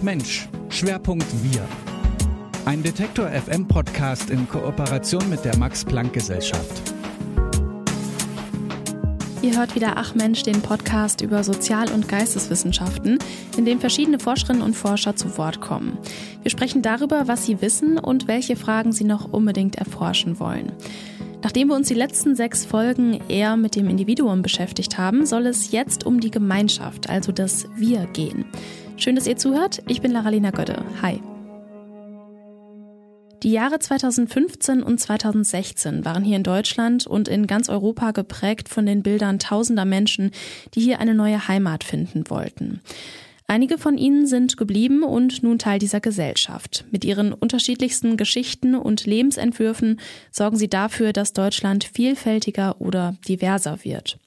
Ach 0.00 0.04
Mensch, 0.04 0.48
Schwerpunkt 0.70 1.26
Wir. 1.42 1.60
Ein 2.64 2.82
Detektor 2.82 3.28
FM 3.28 3.68
Podcast 3.68 4.30
in 4.30 4.48
Kooperation 4.48 5.28
mit 5.28 5.44
der 5.44 5.54
Max 5.58 5.84
Planck 5.84 6.14
Gesellschaft. 6.14 6.94
Ihr 9.42 9.58
hört 9.58 9.74
wieder 9.74 9.98
Ach 9.98 10.14
Mensch, 10.14 10.42
den 10.42 10.62
Podcast 10.62 11.20
über 11.20 11.44
Sozial- 11.44 11.92
und 11.92 12.08
Geisteswissenschaften, 12.08 13.18
in 13.58 13.66
dem 13.66 13.78
verschiedene 13.78 14.18
Forscherinnen 14.18 14.62
und 14.62 14.74
Forscher 14.74 15.16
zu 15.16 15.36
Wort 15.36 15.60
kommen. 15.60 15.98
Wir 16.40 16.50
sprechen 16.50 16.80
darüber, 16.80 17.28
was 17.28 17.44
sie 17.44 17.60
wissen 17.60 17.98
und 17.98 18.26
welche 18.26 18.56
Fragen 18.56 18.92
sie 18.92 19.04
noch 19.04 19.30
unbedingt 19.30 19.76
erforschen 19.76 20.40
wollen. 20.40 20.72
Nachdem 21.42 21.68
wir 21.68 21.76
uns 21.76 21.88
die 21.88 21.94
letzten 21.94 22.36
sechs 22.36 22.64
Folgen 22.64 23.20
eher 23.28 23.58
mit 23.58 23.76
dem 23.76 23.90
Individuum 23.90 24.40
beschäftigt 24.40 24.96
haben, 24.96 25.26
soll 25.26 25.46
es 25.46 25.72
jetzt 25.72 26.06
um 26.06 26.20
die 26.20 26.30
Gemeinschaft, 26.30 27.10
also 27.10 27.32
das 27.32 27.66
Wir 27.76 28.06
gehen. 28.06 28.46
Schön, 29.00 29.16
dass 29.16 29.26
ihr 29.26 29.38
zuhört. 29.38 29.82
Ich 29.88 30.02
bin 30.02 30.12
Laralina 30.12 30.50
Götte. 30.50 30.84
Hi. 31.00 31.22
Die 33.42 33.50
Jahre 33.50 33.78
2015 33.78 34.82
und 34.82 35.00
2016 35.00 36.04
waren 36.04 36.22
hier 36.22 36.36
in 36.36 36.42
Deutschland 36.42 37.06
und 37.06 37.26
in 37.26 37.46
ganz 37.46 37.70
Europa 37.70 38.10
geprägt 38.10 38.68
von 38.68 38.84
den 38.84 39.02
Bildern 39.02 39.38
tausender 39.38 39.86
Menschen, 39.86 40.32
die 40.74 40.82
hier 40.82 41.00
eine 41.00 41.14
neue 41.14 41.48
Heimat 41.48 41.82
finden 41.82 42.28
wollten. 42.28 42.82
Einige 43.46 43.78
von 43.78 43.96
ihnen 43.96 44.26
sind 44.26 44.58
geblieben 44.58 45.02
und 45.02 45.42
nun 45.42 45.58
Teil 45.58 45.78
dieser 45.78 46.00
Gesellschaft. 46.00 46.84
Mit 46.90 47.06
ihren 47.06 47.32
unterschiedlichsten 47.32 48.18
Geschichten 48.18 48.74
und 48.74 49.06
Lebensentwürfen 49.06 49.98
sorgen 50.30 50.58
sie 50.58 50.68
dafür, 50.68 51.14
dass 51.14 51.32
Deutschland 51.32 51.84
vielfältiger 51.84 52.78
oder 52.82 53.16
diverser 53.26 53.82
wird. 53.82 54.18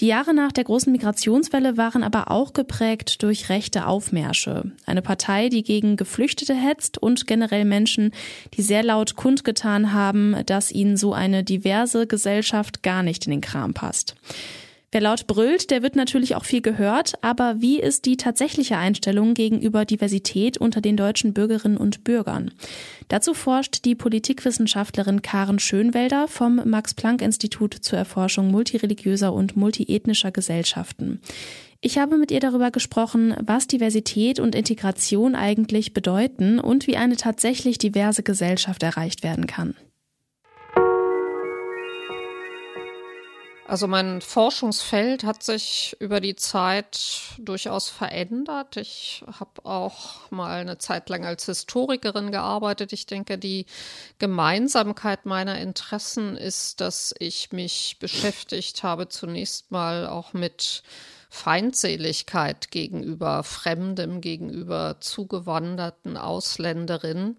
Die 0.00 0.06
Jahre 0.06 0.32
nach 0.32 0.52
der 0.52 0.62
großen 0.62 0.92
Migrationswelle 0.92 1.76
waren 1.76 2.04
aber 2.04 2.30
auch 2.30 2.52
geprägt 2.52 3.22
durch 3.24 3.48
rechte 3.48 3.86
Aufmärsche. 3.86 4.70
Eine 4.86 5.02
Partei, 5.02 5.48
die 5.48 5.64
gegen 5.64 5.96
Geflüchtete 5.96 6.54
hetzt 6.54 6.98
und 6.98 7.26
generell 7.26 7.64
Menschen, 7.64 8.12
die 8.54 8.62
sehr 8.62 8.84
laut 8.84 9.16
kundgetan 9.16 9.92
haben, 9.92 10.36
dass 10.46 10.70
ihnen 10.70 10.96
so 10.96 11.14
eine 11.14 11.42
diverse 11.42 12.06
Gesellschaft 12.06 12.84
gar 12.84 13.02
nicht 13.02 13.26
in 13.26 13.32
den 13.32 13.40
Kram 13.40 13.74
passt. 13.74 14.14
Wer 14.90 15.02
laut 15.02 15.26
brüllt, 15.26 15.70
der 15.70 15.82
wird 15.82 15.96
natürlich 15.96 16.34
auch 16.34 16.46
viel 16.46 16.62
gehört, 16.62 17.12
aber 17.22 17.56
wie 17.58 17.78
ist 17.78 18.06
die 18.06 18.16
tatsächliche 18.16 18.78
Einstellung 18.78 19.34
gegenüber 19.34 19.84
Diversität 19.84 20.56
unter 20.56 20.80
den 20.80 20.96
deutschen 20.96 21.34
Bürgerinnen 21.34 21.76
und 21.76 22.04
Bürgern? 22.04 22.52
Dazu 23.08 23.34
forscht 23.34 23.84
die 23.84 23.94
Politikwissenschaftlerin 23.94 25.20
Karen 25.20 25.58
Schönwelder 25.58 26.26
vom 26.26 26.62
Max-Planck-Institut 26.64 27.74
zur 27.74 27.98
Erforschung 27.98 28.50
multireligiöser 28.50 29.30
und 29.34 29.56
multiethnischer 29.56 30.30
Gesellschaften. 30.30 31.20
Ich 31.82 31.98
habe 31.98 32.16
mit 32.16 32.30
ihr 32.30 32.40
darüber 32.40 32.70
gesprochen, 32.70 33.36
was 33.44 33.66
Diversität 33.66 34.40
und 34.40 34.54
Integration 34.54 35.34
eigentlich 35.34 35.92
bedeuten 35.92 36.58
und 36.58 36.86
wie 36.86 36.96
eine 36.96 37.16
tatsächlich 37.16 37.76
diverse 37.76 38.22
Gesellschaft 38.22 38.82
erreicht 38.82 39.22
werden 39.22 39.46
kann. 39.46 39.74
Also 43.68 43.86
mein 43.86 44.22
Forschungsfeld 44.22 45.24
hat 45.24 45.42
sich 45.42 45.94
über 46.00 46.20
die 46.20 46.36
Zeit 46.36 47.34
durchaus 47.38 47.90
verändert. 47.90 48.78
Ich 48.78 49.22
habe 49.38 49.62
auch 49.66 50.30
mal 50.30 50.62
eine 50.62 50.78
Zeit 50.78 51.10
lang 51.10 51.26
als 51.26 51.44
Historikerin 51.44 52.32
gearbeitet. 52.32 52.94
Ich 52.94 53.04
denke, 53.04 53.36
die 53.36 53.66
Gemeinsamkeit 54.18 55.26
meiner 55.26 55.60
Interessen 55.60 56.34
ist, 56.38 56.80
dass 56.80 57.14
ich 57.18 57.52
mich 57.52 57.98
beschäftigt 58.00 58.84
habe 58.84 59.10
zunächst 59.10 59.70
mal 59.70 60.06
auch 60.06 60.32
mit 60.32 60.82
Feindseligkeit 61.28 62.70
gegenüber 62.70 63.42
Fremdem, 63.42 64.22
gegenüber 64.22 64.96
zugewanderten 65.00 66.16
Ausländerinnen 66.16 67.36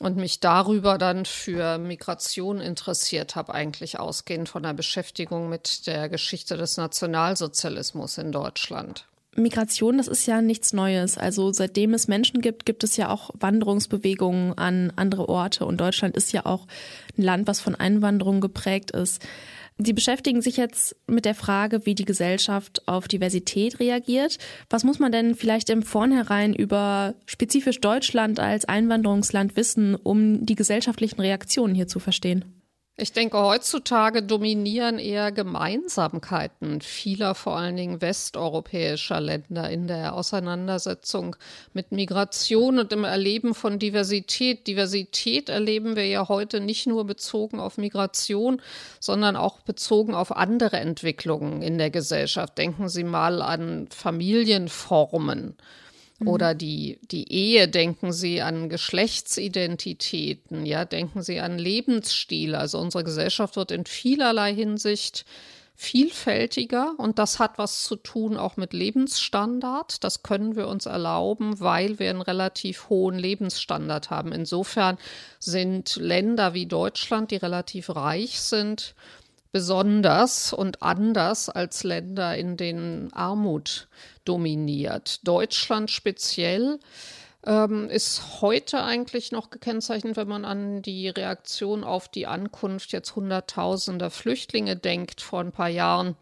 und 0.00 0.16
mich 0.16 0.40
darüber 0.40 0.98
dann 0.98 1.24
für 1.24 1.78
Migration 1.78 2.60
interessiert 2.60 3.36
habe, 3.36 3.54
eigentlich 3.54 3.98
ausgehend 3.98 4.48
von 4.48 4.62
der 4.62 4.74
Beschäftigung 4.74 5.48
mit 5.48 5.86
der 5.86 6.08
Geschichte 6.08 6.56
des 6.56 6.76
Nationalsozialismus 6.76 8.18
in 8.18 8.32
Deutschland. 8.32 9.06
Migration, 9.36 9.98
das 9.98 10.08
ist 10.08 10.26
ja 10.26 10.42
nichts 10.42 10.72
Neues. 10.72 11.16
Also 11.16 11.52
seitdem 11.52 11.94
es 11.94 12.08
Menschen 12.08 12.40
gibt, 12.40 12.66
gibt 12.66 12.84
es 12.84 12.96
ja 12.96 13.08
auch 13.10 13.30
Wanderungsbewegungen 13.38 14.56
an 14.58 14.92
andere 14.96 15.28
Orte. 15.28 15.64
Und 15.64 15.80
Deutschland 15.80 16.16
ist 16.16 16.32
ja 16.32 16.44
auch 16.44 16.66
ein 17.16 17.22
Land, 17.22 17.46
was 17.46 17.60
von 17.60 17.74
Einwanderung 17.74 18.40
geprägt 18.40 18.90
ist. 18.90 19.24
Sie 19.80 19.92
beschäftigen 19.92 20.42
sich 20.42 20.56
jetzt 20.56 20.96
mit 21.06 21.24
der 21.24 21.36
Frage, 21.36 21.86
wie 21.86 21.94
die 21.94 22.04
Gesellschaft 22.04 22.86
auf 22.88 23.06
Diversität 23.06 23.78
reagiert. 23.78 24.38
Was 24.68 24.82
muss 24.82 24.98
man 24.98 25.12
denn 25.12 25.36
vielleicht 25.36 25.70
im 25.70 25.82
Vornherein 25.82 26.52
über 26.52 27.14
spezifisch 27.26 27.80
Deutschland 27.80 28.40
als 28.40 28.64
Einwanderungsland 28.64 29.54
wissen, 29.54 29.94
um 29.94 30.44
die 30.44 30.56
gesellschaftlichen 30.56 31.20
Reaktionen 31.20 31.76
hier 31.76 31.86
zu 31.86 32.00
verstehen? 32.00 32.57
Ich 33.00 33.12
denke, 33.12 33.38
heutzutage 33.38 34.24
dominieren 34.24 34.98
eher 34.98 35.30
Gemeinsamkeiten 35.30 36.80
vieler, 36.80 37.36
vor 37.36 37.56
allen 37.56 37.76
Dingen 37.76 38.00
westeuropäischer 38.00 39.20
Länder 39.20 39.70
in 39.70 39.86
der 39.86 40.14
Auseinandersetzung 40.14 41.36
mit 41.72 41.92
Migration 41.92 42.80
und 42.80 42.92
im 42.92 43.04
Erleben 43.04 43.54
von 43.54 43.78
Diversität. 43.78 44.66
Diversität 44.66 45.48
erleben 45.48 45.94
wir 45.94 46.08
ja 46.08 46.26
heute 46.26 46.58
nicht 46.58 46.88
nur 46.88 47.06
bezogen 47.06 47.60
auf 47.60 47.78
Migration, 47.78 48.60
sondern 48.98 49.36
auch 49.36 49.60
bezogen 49.60 50.16
auf 50.16 50.36
andere 50.36 50.78
Entwicklungen 50.78 51.62
in 51.62 51.78
der 51.78 51.90
Gesellschaft. 51.90 52.58
Denken 52.58 52.88
Sie 52.88 53.04
mal 53.04 53.42
an 53.42 53.86
Familienformen. 53.94 55.56
Oder 56.24 56.54
die, 56.54 56.98
die 57.10 57.32
Ehe, 57.32 57.68
denken 57.68 58.12
Sie 58.12 58.42
an 58.42 58.68
Geschlechtsidentitäten, 58.68 60.66
ja, 60.66 60.84
denken 60.84 61.22
Sie 61.22 61.38
an 61.38 61.58
Lebensstile. 61.58 62.58
Also 62.58 62.78
unsere 62.78 63.04
Gesellschaft 63.04 63.54
wird 63.54 63.70
in 63.70 63.86
vielerlei 63.86 64.52
Hinsicht 64.52 65.24
vielfältiger 65.80 66.94
und 66.98 67.20
das 67.20 67.38
hat 67.38 67.56
was 67.56 67.84
zu 67.84 67.94
tun 67.94 68.36
auch 68.36 68.56
mit 68.56 68.72
Lebensstandard. 68.72 70.02
Das 70.02 70.24
können 70.24 70.56
wir 70.56 70.66
uns 70.66 70.86
erlauben, 70.86 71.60
weil 71.60 72.00
wir 72.00 72.10
einen 72.10 72.20
relativ 72.20 72.88
hohen 72.88 73.16
Lebensstandard 73.16 74.10
haben. 74.10 74.32
Insofern 74.32 74.98
sind 75.38 75.94
Länder 75.94 76.52
wie 76.52 76.66
Deutschland, 76.66 77.30
die 77.30 77.36
relativ 77.36 77.94
reich 77.94 78.40
sind, 78.40 78.96
besonders 79.52 80.52
und 80.52 80.82
anders 80.82 81.48
als 81.48 81.84
Länder, 81.84 82.36
in 82.36 82.56
denen 82.56 83.12
Armut 83.12 83.88
dominiert. 84.24 85.26
Deutschland 85.26 85.90
speziell 85.90 86.78
ähm, 87.46 87.88
ist 87.88 88.40
heute 88.42 88.82
eigentlich 88.82 89.32
noch 89.32 89.50
gekennzeichnet, 89.50 90.16
wenn 90.16 90.28
man 90.28 90.44
an 90.44 90.82
die 90.82 91.08
Reaktion 91.08 91.84
auf 91.84 92.08
die 92.08 92.26
Ankunft 92.26 92.92
jetzt 92.92 93.16
Hunderttausender 93.16 94.10
Flüchtlinge 94.10 94.76
denkt 94.76 95.20
vor 95.20 95.40
ein 95.40 95.52
paar 95.52 95.68
Jahren. 95.68 96.16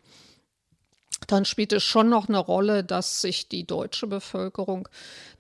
Dann 1.26 1.44
spielt 1.44 1.72
es 1.72 1.82
schon 1.82 2.08
noch 2.08 2.28
eine 2.28 2.38
Rolle, 2.38 2.84
dass 2.84 3.20
sich 3.22 3.48
die 3.48 3.66
deutsche 3.66 4.06
Bevölkerung 4.06 4.88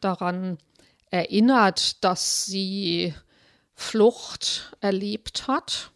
daran 0.00 0.58
erinnert, 1.10 2.02
dass 2.02 2.46
sie 2.46 3.14
Flucht 3.74 4.72
erlebt 4.80 5.46
hat 5.46 5.92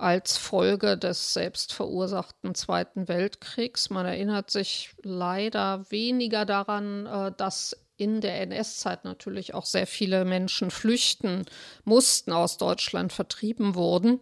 als 0.00 0.38
Folge 0.38 0.96
des 0.96 1.34
selbstverursachten 1.34 2.54
Zweiten 2.54 3.06
Weltkriegs. 3.06 3.90
Man 3.90 4.06
erinnert 4.06 4.50
sich 4.50 4.94
leider 5.02 5.90
weniger 5.90 6.46
daran, 6.46 7.06
äh, 7.06 7.32
dass 7.36 7.76
in 7.96 8.22
der 8.22 8.40
NS-Zeit 8.40 9.04
natürlich 9.04 9.52
auch 9.52 9.66
sehr 9.66 9.86
viele 9.86 10.24
Menschen 10.24 10.70
flüchten 10.70 11.44
mussten, 11.84 12.32
aus 12.32 12.56
Deutschland 12.56 13.12
vertrieben 13.12 13.74
wurden. 13.74 14.20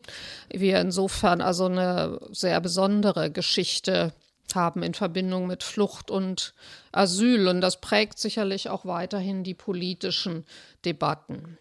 Wir 0.52 0.80
insofern 0.80 1.40
also 1.40 1.66
eine 1.66 2.18
sehr 2.32 2.60
besondere 2.60 3.30
Geschichte 3.30 4.12
haben 4.52 4.82
in 4.82 4.94
Verbindung 4.94 5.46
mit 5.46 5.62
Flucht 5.62 6.10
und 6.10 6.54
Asyl. 6.90 7.46
Und 7.46 7.60
das 7.60 7.80
prägt 7.80 8.18
sicherlich 8.18 8.68
auch 8.68 8.84
weiterhin 8.84 9.44
die 9.44 9.54
politischen 9.54 10.44
Debatten. 10.84 11.58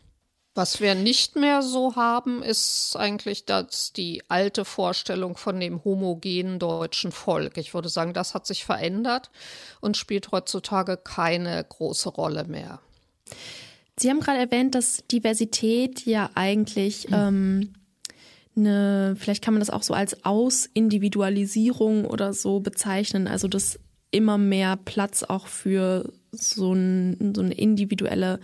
Was 0.58 0.82
wir 0.82 0.96
nicht 0.96 1.36
mehr 1.36 1.62
so 1.62 1.96
haben, 1.96 2.42
ist 2.42 2.96
eigentlich 2.98 3.46
dass 3.46 3.94
die 3.94 4.24
alte 4.28 4.66
Vorstellung 4.66 5.38
von 5.38 5.60
dem 5.60 5.84
homogenen 5.84 6.58
deutschen 6.58 7.12
Volk. 7.12 7.60
Ich 7.60 7.76
würde 7.76 7.90
sagen, 7.90 8.12
das 8.14 8.34
hat 8.34 8.48
sich 8.48 8.66
verändert 8.66 9.30
und 9.82 9.98
spielt 9.98 10.32
heutzutage 10.32 10.98
keine 10.98 11.64
große 11.64 12.10
Rolle 12.10 12.46
mehr. 12.46 12.80
Sie 14.00 14.10
haben 14.10 14.20
gerade 14.20 14.40
erwähnt, 14.40 14.74
dass 14.74 15.04
Diversität 15.12 16.08
ja 16.08 16.32
eigentlich 16.34 17.08
ähm, 17.12 17.74
eine, 18.56 19.16
vielleicht 19.16 19.44
kann 19.44 19.54
man 19.54 19.62
das 19.62 19.70
auch 19.70 19.84
so 19.84 19.94
als 19.94 20.26
Ausindividualisierung 20.26 22.06
oder 22.06 22.34
so 22.34 22.62
bezeichnen, 22.62 23.28
also 23.28 23.48
dass 23.48 23.80
immer 24.10 24.40
mehr 24.40 24.76
Platz 24.76 25.22
auch 25.22 25.46
für 25.46 26.12
so, 26.32 26.74
ein, 26.74 27.36
so 27.36 27.44
eine 27.44 27.54
individuelle 27.54 28.40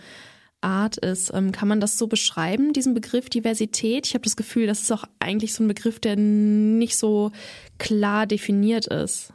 Art 0.63 0.98
ist. 0.98 1.31
Ähm, 1.33 1.51
kann 1.51 1.68
man 1.68 1.80
das 1.80 1.98
so 1.98 2.07
beschreiben, 2.07 2.74
diesen 2.74 2.94
Begriff 2.94 3.30
Diversität? 3.30 4.07
Ich 4.07 4.13
habe 4.13 4.24
das 4.24 4.36
Gefühl, 4.36 4.68
das 4.68 4.81
ist 4.81 4.92
auch 4.92 5.04
eigentlich 5.19 5.54
so 5.54 5.63
ein 5.63 5.68
Begriff, 5.68 6.00
der 6.00 6.15
nicht 6.15 6.98
so 6.98 7.31
klar 7.77 8.25
definiert 8.25 8.88
ist. 8.88 9.33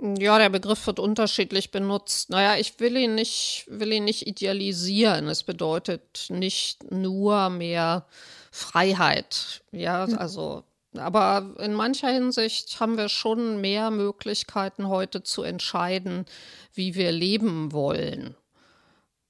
Ja, 0.00 0.38
der 0.38 0.48
Begriff 0.48 0.86
wird 0.86 1.00
unterschiedlich 1.00 1.72
benutzt. 1.72 2.30
Naja, 2.30 2.56
ich 2.56 2.78
will 2.78 2.96
ihn 2.96 3.16
nicht, 3.16 3.64
will 3.68 3.92
ihn 3.92 4.04
nicht 4.04 4.28
idealisieren. 4.28 5.26
Es 5.26 5.42
bedeutet 5.42 6.26
nicht 6.28 6.92
nur 6.92 7.50
mehr 7.50 8.06
Freiheit. 8.52 9.62
Ja, 9.72 10.06
hm. 10.06 10.16
also, 10.16 10.62
aber 10.96 11.56
in 11.58 11.74
mancher 11.74 12.10
Hinsicht 12.10 12.78
haben 12.78 12.96
wir 12.96 13.08
schon 13.08 13.60
mehr 13.60 13.90
Möglichkeiten 13.90 14.88
heute 14.88 15.24
zu 15.24 15.42
entscheiden, 15.42 16.26
wie 16.74 16.94
wir 16.94 17.10
leben 17.10 17.72
wollen. 17.72 18.36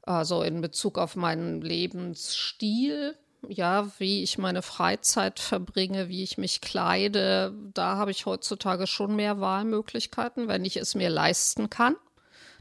Also 0.08 0.42
in 0.42 0.60
Bezug 0.60 0.98
auf 0.98 1.16
meinen 1.16 1.60
Lebensstil 1.60 3.14
ja, 3.46 3.88
wie 3.98 4.22
ich 4.22 4.38
meine 4.38 4.62
Freizeit 4.62 5.38
verbringe, 5.38 6.08
wie 6.08 6.22
ich 6.22 6.38
mich 6.38 6.60
kleide, 6.60 7.54
da 7.72 7.96
habe 7.96 8.10
ich 8.10 8.26
heutzutage 8.26 8.86
schon 8.86 9.14
mehr 9.14 9.40
Wahlmöglichkeiten, 9.40 10.48
wenn 10.48 10.64
ich 10.64 10.76
es 10.76 10.94
mir 10.94 11.08
leisten 11.08 11.70
kann. 11.70 11.96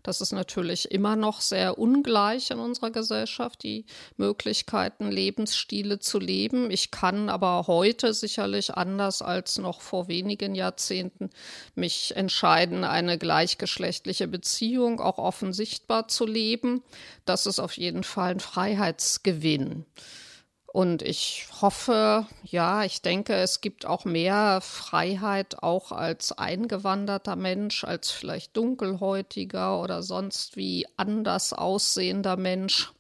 Das 0.07 0.21
ist 0.21 0.31
natürlich 0.31 0.89
immer 0.89 1.18
noch 1.18 1.42
sehr 1.42 1.77
ungleich 1.77 2.50
in 2.51 2.59
unserer 2.59 2.92
Gesellschaft, 2.92 3.62
die 3.62 3.83
Möglichkeiten, 4.15 5.12
Lebensstile 5.12 6.00
zu 6.00 6.18
leben. 6.18 6.71
Ich 6.71 6.92
kann 6.92 7.27
aber 7.27 7.68
heute 7.68 8.13
sicherlich 8.13 8.74
anders 8.74 9.21
als 9.21 9.57
noch 9.57 9.81
vor 9.81 10.07
wenigen 10.07 10.56
Jahrzehnten 10.56 11.30
mich 11.75 12.15
entscheiden, 12.15 12.86
eine 12.86 13.18
gleichgeschlechtliche 13.18 14.30
Beziehung 14.30 15.01
auch 15.01 15.18
offen 15.18 15.51
sichtbar 15.51 16.07
zu 16.07 16.25
leben. 16.25 16.83
Das 17.25 17.45
ist 17.45 17.60
auf 17.60 17.75
jeden 17.75 18.06
Fall 18.06 18.31
ein 18.31 18.39
Freiheitsgewinn. 18.39 19.83
Und 20.77 21.01
ich 21.01 21.47
hoffe, 21.59 22.27
ja, 22.44 22.83
ich 22.83 23.01
denke, 23.01 23.33
es 23.33 23.62
gibt 23.62 23.88
auch 23.88 24.06
mehr 24.06 24.62
Freiheit 24.62 25.63
auch 25.63 25.91
als 25.91 26.33
eingewanderter 26.33 27.35
Mensch, 27.35 27.83
als 27.83 28.12
vielleicht 28.12 28.56
dunkelhäutiger 28.56 29.81
oder 29.81 30.03
sonst 30.03 30.56
wie 30.56 30.85
anders 30.95 31.51
aussehender 31.51 32.38
Mensch 32.38 32.91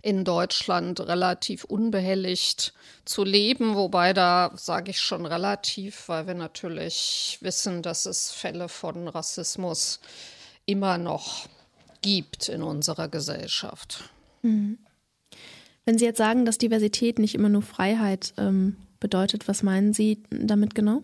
in 0.00 0.24
Deutschland 0.24 1.00
relativ 1.00 1.64
unbehelligt 1.64 2.72
zu 3.04 3.24
leben, 3.24 3.74
wobei 3.74 4.14
da 4.14 4.52
sage 4.54 4.92
ich 4.92 5.02
schon 5.02 5.26
relativ, 5.26 6.08
weil 6.08 6.26
wir 6.26 6.34
natürlich 6.34 7.36
wissen, 7.42 7.82
dass 7.82 8.06
es 8.06 8.30
Fälle 8.30 8.70
von 8.70 9.06
Rassismus 9.06 10.00
immer 10.64 10.96
noch 10.96 11.46
gibt 12.00 12.48
in 12.48 12.62
unserer 12.62 13.08
Gesellschaft. 13.08 14.08
Mhm. 14.40 14.78
Wenn 15.84 15.98
Sie 15.98 16.04
jetzt 16.04 16.18
sagen, 16.18 16.44
dass 16.44 16.58
Diversität 16.58 17.18
nicht 17.18 17.34
immer 17.34 17.48
nur 17.48 17.62
Freiheit 17.62 18.34
ähm, 18.38 18.76
bedeutet, 19.00 19.48
was 19.48 19.62
meinen 19.62 19.92
Sie 19.92 20.22
damit 20.30 20.74
genau? 20.74 21.02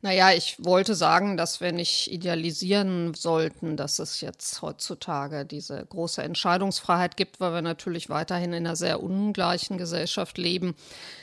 Naja, 0.00 0.30
ich 0.30 0.56
wollte 0.64 0.94
sagen, 0.94 1.36
dass 1.36 1.60
wir 1.60 1.72
nicht 1.72 2.12
idealisieren 2.12 3.14
sollten, 3.14 3.76
dass 3.76 3.98
es 3.98 4.20
jetzt 4.20 4.62
heutzutage 4.62 5.44
diese 5.44 5.84
große 5.84 6.22
Entscheidungsfreiheit 6.22 7.16
gibt, 7.16 7.40
weil 7.40 7.52
wir 7.52 7.62
natürlich 7.62 8.08
weiterhin 8.08 8.52
in 8.52 8.64
einer 8.64 8.76
sehr 8.76 9.02
ungleichen 9.02 9.76
Gesellschaft 9.76 10.38
leben, 10.38 10.76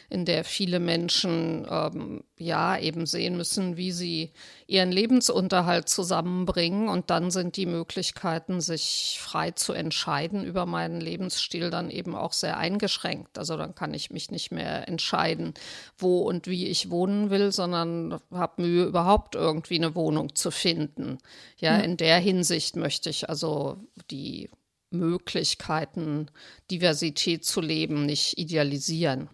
in 0.09 0.25
der 0.25 0.43
viele 0.43 0.79
Menschen 0.79 1.67
ähm, 1.69 2.23
ja 2.37 2.77
eben 2.77 3.05
sehen 3.05 3.37
müssen, 3.37 3.77
wie 3.77 3.91
sie 3.91 4.31
ihren 4.67 4.91
Lebensunterhalt 4.91 5.89
zusammenbringen. 5.89 6.89
Und 6.89 7.09
dann 7.09 7.31
sind 7.31 7.57
die 7.57 7.65
Möglichkeiten, 7.65 8.61
sich 8.61 9.17
frei 9.21 9.51
zu 9.51 9.73
entscheiden 9.73 10.43
über 10.43 10.65
meinen 10.65 11.01
Lebensstil, 11.01 11.69
dann 11.69 11.89
eben 11.89 12.15
auch 12.15 12.33
sehr 12.33 12.57
eingeschränkt. 12.57 13.37
Also 13.37 13.57
dann 13.57 13.75
kann 13.75 13.93
ich 13.93 14.11
mich 14.11 14.31
nicht 14.31 14.51
mehr 14.51 14.87
entscheiden, 14.87 15.53
wo 15.97 16.19
und 16.19 16.47
wie 16.47 16.67
ich 16.67 16.89
wohnen 16.89 17.29
will, 17.29 17.51
sondern 17.51 18.19
habe 18.31 18.61
Mühe, 18.61 18.85
überhaupt 18.85 19.35
irgendwie 19.35 19.75
eine 19.75 19.95
Wohnung 19.95 20.35
zu 20.35 20.51
finden. 20.51 21.17
Ja, 21.57 21.77
ja, 21.77 21.83
in 21.83 21.97
der 21.97 22.19
Hinsicht 22.19 22.75
möchte 22.75 23.09
ich 23.09 23.29
also 23.29 23.77
die 24.11 24.49
Möglichkeiten, 24.91 26.27
Diversität 26.71 27.45
zu 27.45 27.61
leben, 27.61 28.05
nicht 28.05 28.37
idealisieren. 28.37 29.29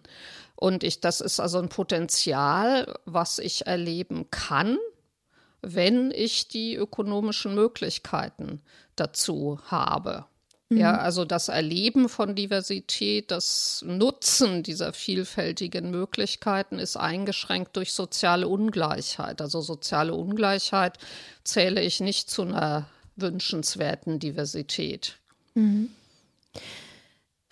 Und 0.62 0.84
ich, 0.84 1.00
das 1.00 1.20
ist 1.20 1.40
also 1.40 1.58
ein 1.58 1.68
Potenzial, 1.68 2.94
was 3.04 3.40
ich 3.40 3.66
erleben 3.66 4.30
kann, 4.30 4.78
wenn 5.60 6.12
ich 6.12 6.46
die 6.46 6.76
ökonomischen 6.76 7.56
Möglichkeiten 7.56 8.62
dazu 8.94 9.58
habe. 9.64 10.24
Mhm. 10.68 10.76
Ja, 10.76 10.98
also 10.98 11.24
das 11.24 11.48
Erleben 11.48 12.08
von 12.08 12.36
Diversität, 12.36 13.32
das 13.32 13.82
Nutzen 13.84 14.62
dieser 14.62 14.92
vielfältigen 14.92 15.90
Möglichkeiten 15.90 16.78
ist 16.78 16.96
eingeschränkt 16.96 17.76
durch 17.76 17.92
soziale 17.92 18.46
Ungleichheit. 18.46 19.40
Also 19.40 19.62
soziale 19.62 20.14
Ungleichheit 20.14 20.96
zähle 21.42 21.82
ich 21.82 21.98
nicht 21.98 22.30
zu 22.30 22.42
einer 22.42 22.86
wünschenswerten 23.16 24.20
Diversität. 24.20 25.16
Mhm. 25.54 25.90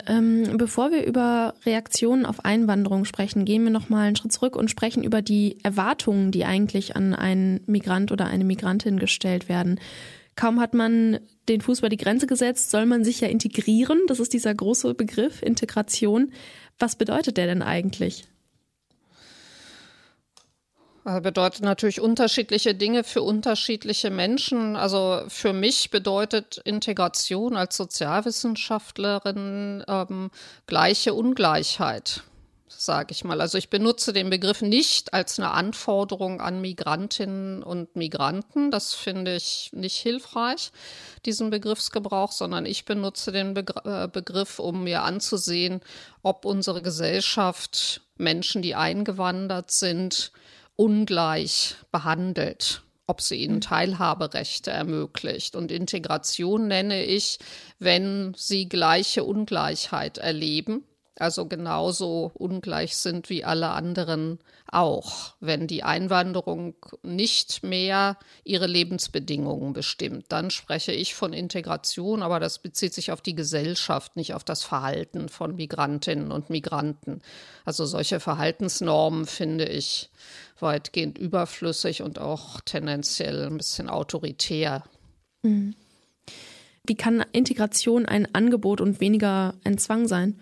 Ähm, 0.07 0.57
bevor 0.57 0.91
wir 0.91 1.05
über 1.05 1.53
Reaktionen 1.65 2.25
auf 2.25 2.45
Einwanderung 2.45 3.05
sprechen, 3.05 3.45
gehen 3.45 3.63
wir 3.63 3.71
noch 3.71 3.89
mal 3.89 4.07
einen 4.07 4.15
Schritt 4.15 4.31
zurück 4.31 4.55
und 4.55 4.69
sprechen 4.69 5.03
über 5.03 5.21
die 5.21 5.57
Erwartungen, 5.63 6.31
die 6.31 6.45
eigentlich 6.45 6.95
an 6.95 7.13
einen 7.13 7.61
Migrant 7.65 8.11
oder 8.11 8.27
eine 8.27 8.43
Migrantin 8.43 8.99
gestellt 8.99 9.49
werden. 9.49 9.79
Kaum 10.35 10.59
hat 10.59 10.73
man 10.73 11.19
den 11.49 11.61
Fuß 11.61 11.79
über 11.79 11.89
die 11.89 11.97
Grenze 11.97 12.25
gesetzt, 12.25 12.71
soll 12.71 12.85
man 12.85 13.03
sich 13.03 13.21
ja 13.21 13.27
integrieren. 13.27 13.99
Das 14.07 14.19
ist 14.19 14.33
dieser 14.33 14.53
große 14.53 14.93
Begriff 14.93 15.41
Integration. 15.41 16.31
Was 16.79 16.95
bedeutet 16.95 17.37
der 17.37 17.47
denn 17.47 17.61
eigentlich? 17.61 18.25
Bedeutet 21.03 21.63
natürlich 21.63 21.99
unterschiedliche 21.99 22.75
Dinge 22.75 23.03
für 23.03 23.23
unterschiedliche 23.23 24.11
Menschen. 24.11 24.75
Also 24.75 25.23
für 25.29 25.51
mich 25.51 25.89
bedeutet 25.89 26.61
Integration 26.63 27.57
als 27.57 27.75
Sozialwissenschaftlerin 27.77 29.83
ähm, 29.87 30.29
gleiche 30.67 31.15
Ungleichheit, 31.15 32.21
sage 32.67 33.13
ich 33.13 33.23
mal. 33.23 33.41
Also 33.41 33.57
ich 33.57 33.71
benutze 33.71 34.13
den 34.13 34.29
Begriff 34.29 34.61
nicht 34.61 35.15
als 35.15 35.39
eine 35.39 35.49
Anforderung 35.49 36.39
an 36.39 36.61
Migrantinnen 36.61 37.63
und 37.63 37.95
Migranten. 37.95 38.69
Das 38.69 38.93
finde 38.93 39.35
ich 39.35 39.71
nicht 39.73 39.97
hilfreich, 39.97 40.71
diesen 41.25 41.49
Begriffsgebrauch, 41.49 42.31
sondern 42.31 42.67
ich 42.67 42.85
benutze 42.85 43.31
den 43.31 43.55
Begr 43.55 44.03
äh, 44.03 44.07
Begriff, 44.07 44.59
um 44.59 44.83
mir 44.83 45.01
anzusehen, 45.01 45.81
ob 46.21 46.45
unsere 46.45 46.83
Gesellschaft 46.83 48.01
Menschen, 48.17 48.61
die 48.61 48.75
eingewandert 48.75 49.71
sind, 49.71 50.31
ungleich 50.81 51.75
behandelt, 51.91 52.81
ob 53.05 53.21
sie 53.21 53.35
ihnen. 53.35 53.61
Teilhaberechte 53.61 54.71
ermöglicht. 54.71 55.55
Und 55.55 55.71
Integration 55.71 56.67
nenne 56.67 57.03
ich, 57.05 57.37
wenn 57.77 58.33
sie 58.35 58.67
gleiche 58.67 59.23
Ungleichheit 59.23 60.17
erleben, 60.17 60.83
also 61.19 61.45
genauso 61.45 62.31
ungleich 62.33 62.97
sind 62.97 63.29
wie 63.29 63.45
alle 63.45 63.69
anderen 63.69 64.39
auch, 64.71 65.33
wenn 65.41 65.67
die 65.67 65.83
Einwanderung 65.83 66.75
nicht 67.03 67.61
mehr 67.61 68.17
ihre 68.45 68.67
Lebensbedingungen 68.67 69.73
bestimmt. 69.73 70.25
Dann 70.29 70.49
spreche 70.49 70.93
ich 70.93 71.13
von 71.13 71.33
Integration, 71.33 72.23
aber 72.23 72.39
das 72.39 72.59
bezieht 72.59 72.93
sich 72.93 73.11
auf 73.11 73.21
die 73.21 73.35
Gesellschaft, 73.35 74.15
nicht 74.15 74.33
auf 74.33 74.45
das 74.45 74.63
Verhalten 74.63 75.27
von 75.27 75.57
Migrantinnen 75.57 76.31
und 76.31 76.49
Migranten. 76.49 77.21
Also 77.65 77.85
solche 77.85 78.21
Verhaltensnormen 78.21 79.25
finde 79.25 79.65
ich 79.65 80.09
weitgehend 80.59 81.17
überflüssig 81.17 82.01
und 82.01 82.19
auch 82.19 82.61
tendenziell 82.61 83.47
ein 83.47 83.57
bisschen 83.57 83.89
autoritär. 83.89 84.83
Mhm. 85.43 85.75
Wie 86.85 86.95
kann 86.95 87.25
Integration 87.33 88.05
ein 88.05 88.33
Angebot 88.33 88.79
und 88.79 89.01
weniger 89.01 89.55
ein 89.65 89.77
Zwang 89.77 90.07
sein? 90.07 90.39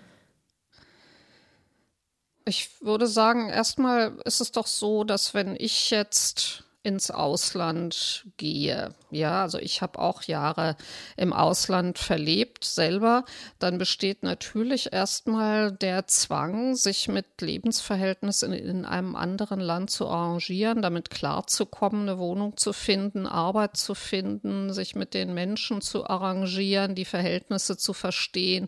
Ich 2.50 2.82
würde 2.82 3.06
sagen, 3.06 3.50
erstmal 3.50 4.18
ist 4.25 4.41
es 4.41 4.51
doch 4.51 4.65
so, 4.65 5.03
dass 5.03 5.36
wenn 5.36 5.56
ich 5.56 5.91
jetzt 5.91 6.63
ins 6.82 7.12
Ausland 7.12 8.26
gehe. 8.38 8.96
Ja, 9.12 9.42
also 9.42 9.58
ich 9.58 9.82
habe 9.82 10.00
auch 10.00 10.24
Jahre 10.24 10.78
im 11.18 11.34
Ausland 11.34 12.00
verlebt 12.00 12.64
selber. 12.64 13.26
Dann 13.60 13.78
besteht 13.78 14.24
natürlich 14.24 14.94
erstmal 14.94 15.74
der 15.74 16.08
Zwang, 16.08 16.76
sich 16.76 17.10
mit 17.10 17.42
Lebensverhältnissen 17.42 18.54
in, 18.54 18.66
in 18.80 18.86
einem 18.86 19.18
anderen 19.18 19.60
Land 19.60 19.90
zu 19.90 20.08
arrangieren, 20.08 20.82
damit 20.82 21.10
klarzukommen, 21.10 22.04
eine 22.08 22.18
Wohnung 22.18 22.56
zu 22.56 22.72
finden, 22.72 23.28
Arbeit 23.28 23.76
zu 23.76 23.94
finden, 23.94 24.72
sich 24.72 24.96
mit 24.96 25.14
den 25.14 25.34
Menschen 25.34 25.82
zu 25.82 26.06
arrangieren, 26.08 26.96
die 26.96 27.06
Verhältnisse 27.06 27.76
zu 27.76 27.92
verstehen 27.92 28.68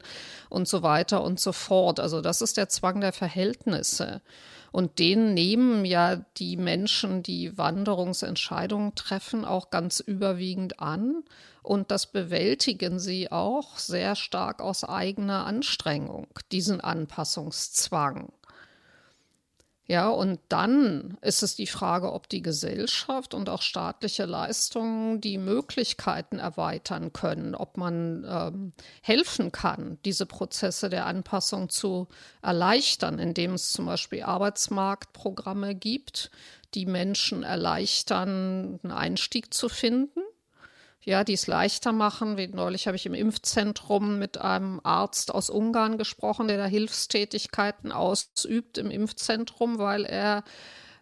und 0.49 0.67
so 0.67 0.83
weiter 0.83 1.23
und 1.23 1.39
so 1.39 1.53
fort. 1.53 2.01
Also 2.01 2.19
das 2.19 2.41
ist 2.41 2.57
der 2.57 2.67
Zwang 2.67 2.99
der 2.99 3.13
Verhältnisse. 3.13 4.21
Und 4.71 4.99
den 4.99 5.33
nehmen 5.33 5.83
ja 5.83 6.17
die 6.37 6.55
Menschen, 6.55 7.23
die 7.23 7.57
Wanderungsentscheidungen 7.57 8.95
treffen, 8.95 9.43
auch 9.43 9.69
ganz 9.69 9.99
überwiegend 9.99 10.79
an. 10.79 11.23
Und 11.61 11.91
das 11.91 12.07
bewältigen 12.07 12.97
sie 12.97 13.31
auch 13.31 13.77
sehr 13.77 14.15
stark 14.15 14.61
aus 14.61 14.83
eigener 14.83 15.45
Anstrengung, 15.45 16.27
diesen 16.51 16.81
Anpassungszwang. 16.81 18.31
Ja, 19.91 20.07
und 20.07 20.39
dann 20.47 21.17
ist 21.19 21.43
es 21.43 21.57
die 21.57 21.67
Frage, 21.67 22.13
ob 22.13 22.29
die 22.29 22.41
Gesellschaft 22.41 23.33
und 23.33 23.49
auch 23.49 23.61
staatliche 23.61 24.23
Leistungen 24.23 25.19
die 25.19 25.37
Möglichkeiten 25.37 26.39
erweitern 26.39 27.11
können, 27.11 27.55
ob 27.55 27.75
man 27.75 28.25
ähm, 28.25 28.71
helfen 29.01 29.51
kann, 29.51 29.97
diese 30.05 30.25
Prozesse 30.25 30.87
der 30.87 31.07
Anpassung 31.07 31.67
zu 31.67 32.07
erleichtern, 32.41 33.19
indem 33.19 33.55
es 33.55 33.73
zum 33.73 33.85
Beispiel 33.85 34.23
Arbeitsmarktprogramme 34.23 35.75
gibt, 35.75 36.31
die 36.73 36.85
Menschen 36.85 37.43
erleichtern, 37.43 38.79
einen 38.83 38.93
Einstieg 38.93 39.53
zu 39.53 39.67
finden 39.67 40.21
ja, 41.03 41.23
die 41.23 41.33
es 41.33 41.47
leichter 41.47 41.91
machen. 41.91 42.37
Wie 42.37 42.47
neulich 42.47 42.87
habe 42.87 42.95
ich 42.95 43.05
im 43.05 43.13
Impfzentrum 43.13 44.19
mit 44.19 44.39
einem 44.39 44.79
Arzt 44.83 45.33
aus 45.33 45.49
Ungarn 45.49 45.97
gesprochen, 45.97 46.47
der 46.47 46.57
da 46.57 46.65
Hilfstätigkeiten 46.65 47.91
ausübt 47.91 48.77
im 48.77 48.91
Impfzentrum, 48.91 49.79
weil 49.79 50.05
er 50.05 50.43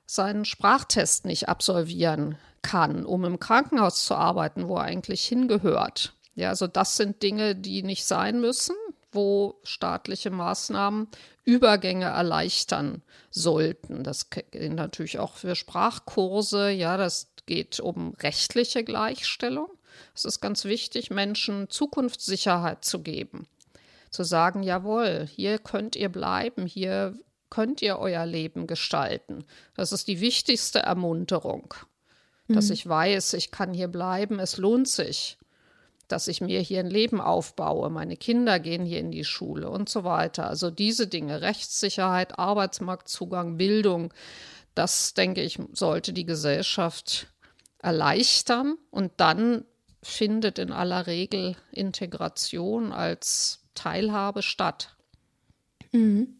seinen 0.05 0.45
Sprachtest 0.45 1.25
nicht 1.25 1.49
absolvieren 1.49 2.37
kann, 2.61 3.05
um 3.05 3.25
im 3.25 3.39
Krankenhaus 3.39 4.05
zu 4.05 4.15
arbeiten, 4.15 4.67
wo 4.67 4.77
er 4.77 4.83
eigentlich 4.83 5.25
hingehört. 5.25 6.13
Ja, 6.35 6.49
also 6.49 6.67
das 6.67 6.95
sind 6.95 7.21
Dinge, 7.21 7.55
die 7.55 7.83
nicht 7.83 8.05
sein 8.05 8.39
müssen, 8.39 8.75
wo 9.11 9.59
staatliche 9.63 10.29
Maßnahmen 10.29 11.07
Übergänge 11.43 12.05
erleichtern 12.05 13.01
sollten. 13.29 14.03
Das 14.03 14.29
gilt 14.29 14.73
natürlich 14.73 15.19
auch 15.19 15.35
für 15.35 15.55
Sprachkurse. 15.55 16.69
Ja, 16.69 16.95
das 16.97 17.31
geht 17.45 17.79
um 17.79 18.13
rechtliche 18.21 18.83
Gleichstellung. 18.83 19.69
Es 20.15 20.25
ist 20.25 20.41
ganz 20.41 20.65
wichtig, 20.65 21.09
Menschen 21.09 21.69
Zukunftssicherheit 21.69 22.83
zu 22.83 23.01
geben. 23.01 23.47
Zu 24.09 24.23
sagen, 24.23 24.63
jawohl, 24.63 25.27
hier 25.35 25.59
könnt 25.59 25.95
ihr 25.95 26.09
bleiben, 26.09 26.65
hier 26.65 27.15
könnt 27.49 27.81
ihr 27.81 27.99
euer 27.99 28.25
Leben 28.25 28.67
gestalten. 28.67 29.45
Das 29.75 29.91
ist 29.91 30.07
die 30.07 30.19
wichtigste 30.19 30.79
Ermunterung, 30.79 31.73
mhm. 32.47 32.55
dass 32.55 32.69
ich 32.69 32.87
weiß, 32.87 33.33
ich 33.33 33.51
kann 33.51 33.73
hier 33.73 33.87
bleiben, 33.87 34.39
es 34.39 34.57
lohnt 34.57 34.87
sich, 34.87 35.37
dass 36.07 36.27
ich 36.27 36.41
mir 36.41 36.59
hier 36.59 36.79
ein 36.79 36.89
Leben 36.89 37.21
aufbaue, 37.21 37.89
meine 37.89 38.17
Kinder 38.17 38.59
gehen 38.59 38.83
hier 38.83 38.99
in 38.99 39.11
die 39.11 39.23
Schule 39.23 39.69
und 39.69 39.89
so 39.89 40.03
weiter. 40.03 40.47
Also 40.47 40.71
diese 40.71 41.07
Dinge, 41.07 41.41
Rechtssicherheit, 41.41 42.39
Arbeitsmarktzugang, 42.39 43.57
Bildung, 43.57 44.11
das 44.73 45.13
denke 45.13 45.41
ich, 45.41 45.59
sollte 45.73 46.13
die 46.13 46.25
Gesellschaft 46.25 47.27
erleichtern 47.79 48.77
und 48.91 49.11
dann 49.17 49.65
findet 50.01 50.59
in 50.59 50.71
aller 50.71 51.07
Regel 51.07 51.55
Integration 51.71 52.91
als 52.91 53.61
Teilhabe 53.75 54.41
statt. 54.41 54.95
Mhm. 55.91 56.35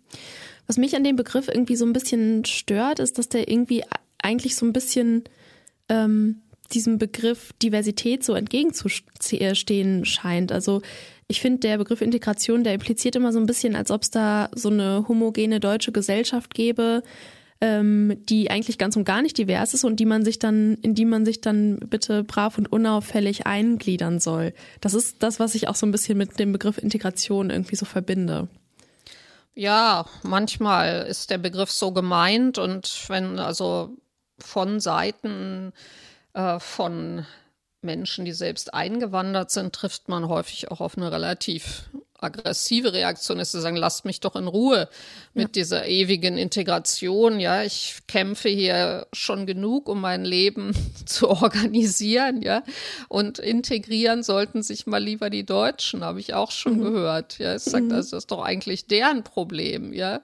Was 0.67 0.77
mich 0.77 0.95
an 0.95 1.03
dem 1.03 1.15
Begriff 1.15 1.47
irgendwie 1.47 1.75
so 1.75 1.85
ein 1.85 1.93
bisschen 1.93 2.45
stört, 2.45 2.99
ist, 2.99 3.17
dass 3.17 3.29
der 3.29 3.49
irgendwie 3.49 3.83
eigentlich 4.21 4.55
so 4.55 4.65
ein 4.65 4.73
bisschen 4.73 5.23
ähm, 5.89 6.41
diesem 6.71 6.97
Begriff 6.97 7.53
Diversität 7.61 8.23
so 8.23 8.33
entgegenzustehen 8.33 10.05
scheint. 10.05 10.51
Also 10.51 10.81
ich 11.27 11.41
finde, 11.41 11.59
der 11.59 11.77
Begriff 11.77 12.01
Integration, 12.01 12.63
der 12.63 12.73
impliziert 12.73 13.15
immer 13.15 13.33
so 13.33 13.39
ein 13.39 13.45
bisschen, 13.45 13.75
als 13.75 13.91
ob 13.91 14.03
es 14.03 14.11
da 14.11 14.49
so 14.53 14.69
eine 14.69 15.07
homogene 15.07 15.59
deutsche 15.59 15.91
Gesellschaft 15.91 16.53
gäbe, 16.53 17.03
ähm, 17.61 18.17
die 18.29 18.49
eigentlich 18.49 18.77
ganz 18.77 18.95
und 18.95 19.03
gar 19.03 19.21
nicht 19.21 19.37
divers 19.37 19.73
ist 19.73 19.83
und 19.83 19.97
die 19.97 20.05
man 20.05 20.23
sich 20.23 20.39
dann, 20.39 20.75
in 20.75 20.95
die 20.95 21.05
man 21.05 21.25
sich 21.25 21.41
dann 21.41 21.77
bitte 21.79 22.23
brav 22.23 22.57
und 22.57 22.71
unauffällig 22.71 23.45
eingliedern 23.45 24.19
soll. 24.19 24.53
Das 24.81 24.93
ist 24.93 25.21
das, 25.23 25.39
was 25.39 25.55
ich 25.55 25.67
auch 25.67 25.75
so 25.75 25.85
ein 25.85 25.91
bisschen 25.91 26.17
mit 26.17 26.39
dem 26.39 26.51
Begriff 26.51 26.77
Integration 26.77 27.49
irgendwie 27.49 27.75
so 27.75 27.85
verbinde. 27.85 28.47
Ja, 29.55 30.05
manchmal 30.23 31.05
ist 31.07 31.31
der 31.31 31.37
Begriff 31.37 31.71
so 31.71 31.91
gemeint 31.91 32.57
und 32.57 33.05
wenn 33.09 33.39
also 33.39 33.97
von 34.37 34.79
Seiten 34.79 35.73
äh, 36.33 36.59
von 36.59 37.25
Menschen, 37.81 38.23
die 38.23 38.31
selbst 38.31 38.73
eingewandert 38.73 39.51
sind, 39.51 39.73
trifft 39.73 40.07
man 40.07 40.29
häufig 40.29 40.71
auch 40.71 40.79
auf 40.79 40.97
eine 40.97 41.11
relativ 41.11 41.89
aggressive 42.21 42.93
Reaktion 42.93 43.39
ist 43.39 43.51
zu 43.51 43.61
sagen, 43.61 43.75
lasst 43.75 44.05
mich 44.05 44.19
doch 44.19 44.35
in 44.35 44.47
Ruhe 44.47 44.89
mit 45.33 45.55
ja. 45.55 45.61
dieser 45.61 45.87
ewigen 45.87 46.37
Integration. 46.37 47.39
Ja, 47.39 47.63
ich 47.63 47.99
kämpfe 48.07 48.49
hier 48.49 49.07
schon 49.13 49.45
genug, 49.45 49.87
um 49.89 50.01
mein 50.01 50.25
Leben 50.25 50.73
zu 51.05 51.29
organisieren. 51.29 52.41
Ja, 52.41 52.63
und 53.07 53.39
integrieren 53.39 54.23
sollten 54.23 54.63
sich 54.63 54.87
mal 54.87 55.03
lieber 55.03 55.29
die 55.29 55.45
Deutschen, 55.45 56.03
habe 56.03 56.19
ich 56.19 56.33
auch 56.33 56.51
schon 56.51 56.77
mhm. 56.79 56.83
gehört. 56.83 57.39
Ja, 57.39 57.53
es 57.53 57.65
sagt, 57.65 57.85
mhm. 57.85 57.93
also 57.93 58.11
das 58.11 58.23
ist 58.23 58.31
doch 58.31 58.41
eigentlich 58.41 58.87
deren 58.87 59.23
Problem. 59.23 59.93
Ja, 59.93 60.21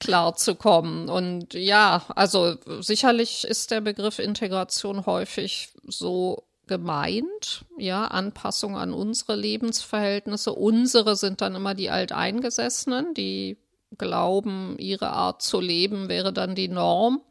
klar 0.00 0.34
zu 0.34 0.54
kommen. 0.54 1.08
Und 1.08 1.54
ja, 1.54 2.04
also 2.16 2.56
sicherlich 2.80 3.44
ist 3.44 3.70
der 3.70 3.80
Begriff 3.80 4.18
Integration 4.18 5.06
häufig 5.06 5.68
so 5.86 6.44
gemeint, 6.70 7.64
ja, 7.76 8.04
Anpassung 8.04 8.78
an 8.78 8.92
unsere 8.92 9.34
Lebensverhältnisse. 9.34 10.52
Unsere 10.52 11.16
sind 11.16 11.40
dann 11.40 11.56
immer 11.56 11.74
die 11.74 11.90
Alteingesessenen, 11.90 13.12
die 13.12 13.58
glauben, 13.98 14.76
ihre 14.78 15.10
Art 15.10 15.42
zu 15.42 15.60
leben 15.60 16.08
wäre 16.08 16.32
dann 16.32 16.54
die 16.54 16.68
Norm. 16.68 17.22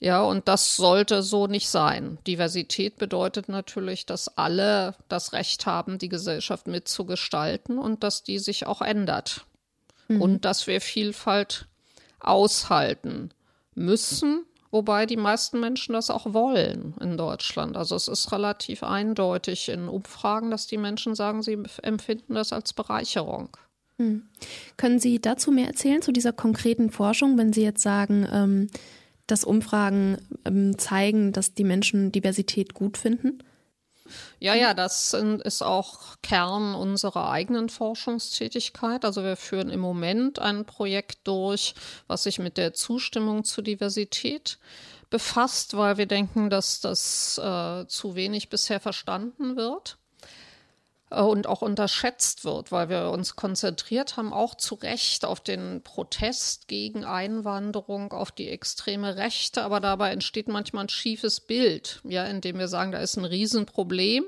Ja, 0.00 0.22
und 0.22 0.48
das 0.48 0.76
sollte 0.76 1.22
so 1.22 1.46
nicht 1.46 1.70
sein. 1.70 2.18
Diversität 2.26 2.98
bedeutet 2.98 3.48
natürlich, 3.48 4.04
dass 4.04 4.36
alle 4.36 4.94
das 5.08 5.32
Recht 5.32 5.64
haben, 5.64 5.96
die 5.96 6.10
Gesellschaft 6.10 6.66
mitzugestalten 6.66 7.78
und 7.78 8.04
dass 8.04 8.22
die 8.22 8.38
sich 8.38 8.66
auch 8.66 8.82
ändert. 8.82 9.46
Mhm. 10.08 10.20
Und 10.20 10.44
dass 10.44 10.66
wir 10.66 10.82
Vielfalt 10.82 11.68
aushalten 12.20 13.30
müssen 13.74 14.44
Wobei 14.76 15.06
die 15.06 15.16
meisten 15.16 15.58
Menschen 15.58 15.94
das 15.94 16.10
auch 16.10 16.34
wollen 16.34 16.92
in 17.00 17.16
Deutschland. 17.16 17.78
Also 17.78 17.96
es 17.96 18.08
ist 18.08 18.30
relativ 18.30 18.82
eindeutig 18.82 19.70
in 19.70 19.88
Umfragen, 19.88 20.50
dass 20.50 20.66
die 20.66 20.76
Menschen 20.76 21.14
sagen, 21.14 21.42
sie 21.42 21.56
empfinden 21.82 22.34
das 22.34 22.52
als 22.52 22.74
Bereicherung. 22.74 23.56
Hm. 23.98 24.28
Können 24.76 24.98
Sie 24.98 25.18
dazu 25.18 25.50
mehr 25.50 25.68
erzählen, 25.68 26.02
zu 26.02 26.12
dieser 26.12 26.34
konkreten 26.34 26.90
Forschung, 26.90 27.38
wenn 27.38 27.54
Sie 27.54 27.62
jetzt 27.62 27.82
sagen, 27.82 28.28
ähm, 28.30 28.68
dass 29.26 29.44
Umfragen 29.44 30.18
ähm, 30.44 30.76
zeigen, 30.76 31.32
dass 31.32 31.54
die 31.54 31.64
Menschen 31.64 32.12
Diversität 32.12 32.74
gut 32.74 32.98
finden? 32.98 33.38
Ja, 34.38 34.54
ja, 34.54 34.74
das 34.74 35.14
ist 35.14 35.62
auch 35.62 36.16
Kern 36.22 36.74
unserer 36.74 37.30
eigenen 37.30 37.68
Forschungstätigkeit. 37.68 39.04
Also 39.04 39.22
wir 39.22 39.36
führen 39.36 39.70
im 39.70 39.80
Moment 39.80 40.38
ein 40.38 40.64
Projekt 40.64 41.26
durch, 41.26 41.74
was 42.06 42.24
sich 42.24 42.38
mit 42.38 42.56
der 42.56 42.74
Zustimmung 42.74 43.44
zu 43.44 43.62
Diversität 43.62 44.58
befasst, 45.10 45.76
weil 45.76 45.98
wir 45.98 46.06
denken, 46.06 46.50
dass 46.50 46.80
das 46.80 47.38
äh, 47.38 47.86
zu 47.86 48.14
wenig 48.14 48.48
bisher 48.48 48.80
verstanden 48.80 49.56
wird. 49.56 49.98
Äh, 51.10 51.20
und 51.20 51.46
auch 51.46 51.62
unterschätzt 51.62 52.44
wird, 52.44 52.72
weil 52.72 52.88
wir 52.88 53.10
uns 53.10 53.36
konzentriert 53.36 54.16
haben, 54.16 54.32
auch 54.32 54.54
zu 54.54 54.74
Recht 54.76 55.24
auf 55.24 55.40
den 55.40 55.82
Protest 55.82 56.68
gegen 56.68 57.04
Einwanderung, 57.04 58.12
auf 58.12 58.32
die 58.32 58.48
extreme 58.48 59.16
Rechte, 59.16 59.62
aber 59.62 59.80
dabei 59.80 60.10
entsteht 60.12 60.48
manchmal 60.48 60.84
ein 60.84 60.88
schiefes 60.88 61.40
Bild, 61.40 62.00
ja, 62.04 62.24
indem 62.24 62.58
wir 62.58 62.68
sagen, 62.68 62.92
da 62.92 62.98
ist 62.98 63.16
ein 63.16 63.24
Riesenproblem 63.24 64.24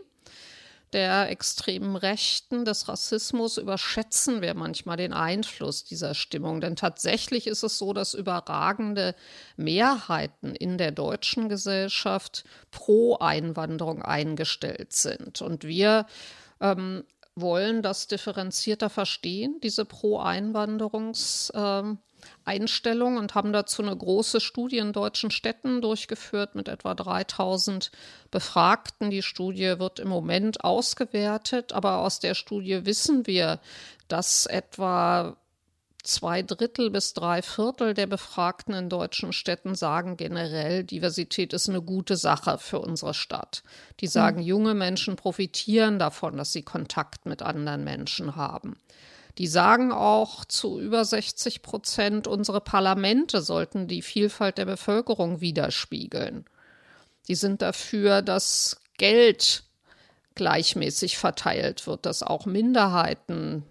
der 0.93 1.29
extremen 1.29 1.97
Rechten, 1.97 2.65
des 2.65 2.89
Rassismus 2.89 3.59
überschätzen 3.59 4.41
wir 4.41 4.55
manchmal 4.55 4.97
den 4.97 5.13
Einfluss 5.13 5.85
dieser 5.85 6.15
Stimmung. 6.15 6.63
Denn 6.63 6.77
tatsächlich 6.77 7.47
ist 7.47 7.63
es 7.63 7.77
so, 7.77 7.93
dass 7.93 8.15
überragende 8.15 9.15
Mehrheiten 9.59 10.55
in 10.55 10.79
der 10.79 10.93
deutschen 10.93 11.51
Gesellschaft 11.51 12.45
pro 12.71 13.19
Einwanderung 13.19 14.01
eingestellt 14.01 14.95
sind. 14.95 15.43
Und 15.43 15.65
wir 15.65 16.07
ähm, 16.61 17.05
wollen 17.35 17.83
das 17.83 18.09
differenzierter 18.09 18.91
verstehen, 18.91 19.61
diese 19.63 19.83
Pro-Einwanderungs- 19.83 21.53
Einstellung 22.45 23.17
und 23.17 23.35
haben 23.35 23.53
dazu 23.53 23.83
eine 23.83 23.97
große 23.97 24.41
Studie 24.41 24.79
in 24.79 24.93
deutschen 24.93 25.31
Städten 25.31 25.81
durchgeführt 25.83 26.55
mit 26.55 26.69
etwa 26.69 26.95
3000 26.95 27.91
Befragten. 28.31 29.11
Die 29.11 29.23
Studie 29.23 29.79
wird 29.79 30.01
im 30.01 30.09
Moment 30.09 30.65
ausgewertet, 30.65 31.73
aber 31.73 31.99
aus 31.99 32.21
der 32.21 32.35
Studie 32.35 32.85
wissen 32.87 33.27
wir, 33.27 33.61
dass 34.09 34.47
etwa 34.47 35.37
zwei 36.09 36.43
Drittel 36.43 36.91
bis 36.91 37.13
drei 37.13 37.43
Viertel 37.43 37.95
der 37.95 38.07
Befragten 38.07 38.75
in 38.75 38.89
deutschen 38.89 39.33
Städten 39.33 39.75
sagen 39.75 40.17
generell, 40.17 40.85
Diversität 40.85 41.53
ist 41.53 41.69
eine 41.69 41.83
gute 41.83 42.17
Sache 42.17 42.59
für 42.59 42.81
unsere 42.81 43.15
Stadt. 43.15 43.63
Die 44.01 44.07
sagen, 44.07 44.39
mhm. 44.41 44.47
junge 44.47 44.75
Menschen 44.75 45.17
profitieren 45.17 45.99
davon, 45.99 46.37
dass 46.37 46.53
sie 46.53 46.63
Kontakt 46.63 47.27
mit 47.27 47.43
anderen 47.43 47.85
Menschen 47.85 48.37
haben. 48.37 48.77
Die 49.37 49.47
sagen 49.47 49.93
auch 49.93 50.45
zu 50.45 50.81
über 50.81 51.05
60 51.05 51.63
Prozent, 51.63 52.27
unsere 52.27 52.61
Parlamente 52.61 53.41
sollten 53.41 53.87
die 53.87 54.03
Vielfalt 54.03 54.59
der 54.59 54.65
Bevölkerung 54.65 55.41
widerspiegeln. 55.41 56.45
Die 57.29 57.37
sind 57.37 57.63
dafür, 57.63 58.23
dass 58.23 58.81
Geld 58.97 59.63
gleichmäßig 60.35 61.19
verteilt 61.19 61.87
wird, 61.87 62.07
dass 62.07 62.23
auch 62.23 62.47
Minderheiten 62.47 63.65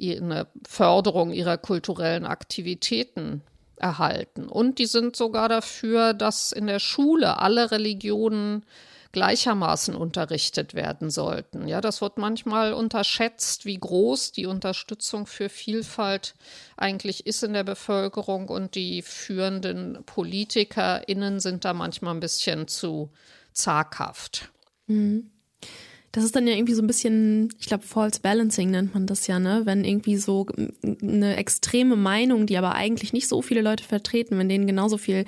eine 0.00 0.46
Förderung 0.66 1.32
ihrer 1.32 1.56
kulturellen 1.56 2.26
Aktivitäten 2.26 3.42
erhalten. 3.76 4.48
Und 4.48 4.78
die 4.78 4.86
sind 4.86 5.16
sogar 5.16 5.48
dafür, 5.48 6.14
dass 6.14 6.52
in 6.52 6.66
der 6.66 6.78
Schule 6.78 7.38
alle 7.38 7.70
Religionen 7.70 8.64
gleichermaßen 9.14 9.94
unterrichtet 9.94 10.74
werden 10.74 11.08
sollten. 11.08 11.68
Ja, 11.68 11.80
das 11.80 12.00
wird 12.00 12.18
manchmal 12.18 12.72
unterschätzt, 12.72 13.64
wie 13.64 13.78
groß 13.78 14.32
die 14.32 14.46
Unterstützung 14.46 15.26
für 15.26 15.48
Vielfalt 15.48 16.34
eigentlich 16.76 17.24
ist 17.24 17.44
in 17.44 17.52
der 17.52 17.62
Bevölkerung 17.62 18.48
und 18.48 18.74
die 18.74 19.02
führenden 19.02 20.02
PolitikerInnen 20.04 21.38
sind 21.38 21.64
da 21.64 21.74
manchmal 21.74 22.14
ein 22.14 22.20
bisschen 22.20 22.66
zu 22.66 23.10
zaghaft. 23.52 24.50
Mhm. 24.88 25.30
Das 26.14 26.22
ist 26.22 26.36
dann 26.36 26.46
ja 26.46 26.54
irgendwie 26.54 26.74
so 26.74 26.82
ein 26.82 26.86
bisschen, 26.86 27.48
ich 27.58 27.66
glaube, 27.66 27.82
False 27.82 28.20
Balancing 28.20 28.70
nennt 28.70 28.94
man 28.94 29.04
das 29.04 29.26
ja, 29.26 29.40
ne? 29.40 29.62
Wenn 29.64 29.84
irgendwie 29.84 30.16
so 30.16 30.46
eine 31.02 31.34
extreme 31.34 31.96
Meinung, 31.96 32.46
die 32.46 32.56
aber 32.56 32.76
eigentlich 32.76 33.12
nicht 33.12 33.26
so 33.26 33.42
viele 33.42 33.62
Leute 33.62 33.82
vertreten, 33.82 34.38
wenn 34.38 34.48
denen 34.48 34.68
genauso 34.68 34.96
viel 34.96 35.24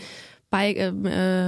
bei, 0.48 0.74
äh, 0.74 0.92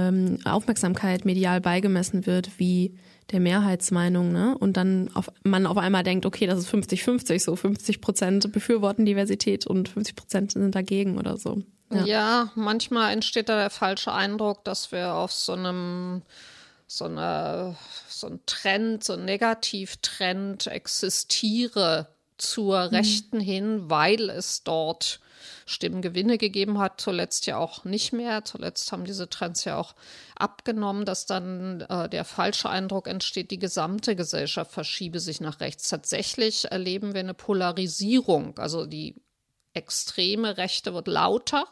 äh, 0.09 0.37
Aufmerksamkeit 0.43 1.23
medial 1.23 1.61
beigemessen 1.61 2.25
wird 2.25 2.51
wie 2.57 2.97
der 3.31 3.39
Mehrheitsmeinung, 3.39 4.33
ne? 4.33 4.57
Und 4.57 4.75
dann 4.75 5.09
auf, 5.13 5.29
man 5.45 5.67
auf 5.67 5.77
einmal 5.77 6.03
denkt, 6.03 6.25
okay, 6.25 6.45
das 6.45 6.59
ist 6.59 6.73
50-50, 6.73 7.39
so 7.39 7.55
50 7.55 8.01
Prozent 8.01 8.51
befürworten 8.51 9.05
Diversität 9.05 9.65
und 9.65 9.87
50 9.87 10.17
Prozent 10.17 10.51
sind 10.51 10.75
dagegen 10.75 11.17
oder 11.17 11.37
so. 11.37 11.61
Ja. 11.93 12.03
ja, 12.05 12.51
manchmal 12.55 13.13
entsteht 13.13 13.47
da 13.47 13.57
der 13.57 13.69
falsche 13.69 14.11
Eindruck, 14.11 14.65
dass 14.65 14.91
wir 14.91 15.13
auf 15.13 15.31
so 15.31 15.53
einem 15.53 16.23
so, 16.91 17.05
eine, 17.05 17.75
so 18.07 18.27
ein 18.27 18.39
Trend, 18.47 19.03
so 19.03 19.13
ein 19.13 19.23
Negativtrend 19.23 20.65
existiere 20.65 22.07
zur 22.37 22.87
mhm. 22.87 22.95
Rechten 22.95 23.39
hin, 23.39 23.89
weil 23.91 24.29
es 24.31 24.63
dort 24.63 25.19
Stimmengewinne 25.67 26.39
gegeben 26.39 26.79
hat, 26.79 26.99
zuletzt 26.99 27.45
ja 27.45 27.57
auch 27.57 27.85
nicht 27.85 28.11
mehr. 28.11 28.43
Zuletzt 28.43 28.91
haben 28.91 29.05
diese 29.05 29.29
Trends 29.29 29.65
ja 29.65 29.77
auch 29.77 29.93
abgenommen, 30.35 31.05
dass 31.05 31.27
dann 31.27 31.81
äh, 31.81 32.09
der 32.09 32.25
falsche 32.25 32.69
Eindruck 32.69 33.07
entsteht, 33.07 33.51
die 33.51 33.59
gesamte 33.59 34.15
Gesellschaft 34.15 34.71
verschiebe 34.71 35.19
sich 35.19 35.41
nach 35.41 35.59
rechts. 35.59 35.89
Tatsächlich 35.89 36.71
erleben 36.71 37.13
wir 37.13 37.19
eine 37.19 37.35
Polarisierung, 37.35 38.57
also 38.57 38.87
die 38.87 39.15
extreme 39.75 40.57
Rechte 40.57 40.95
wird 40.95 41.07
lauter 41.07 41.67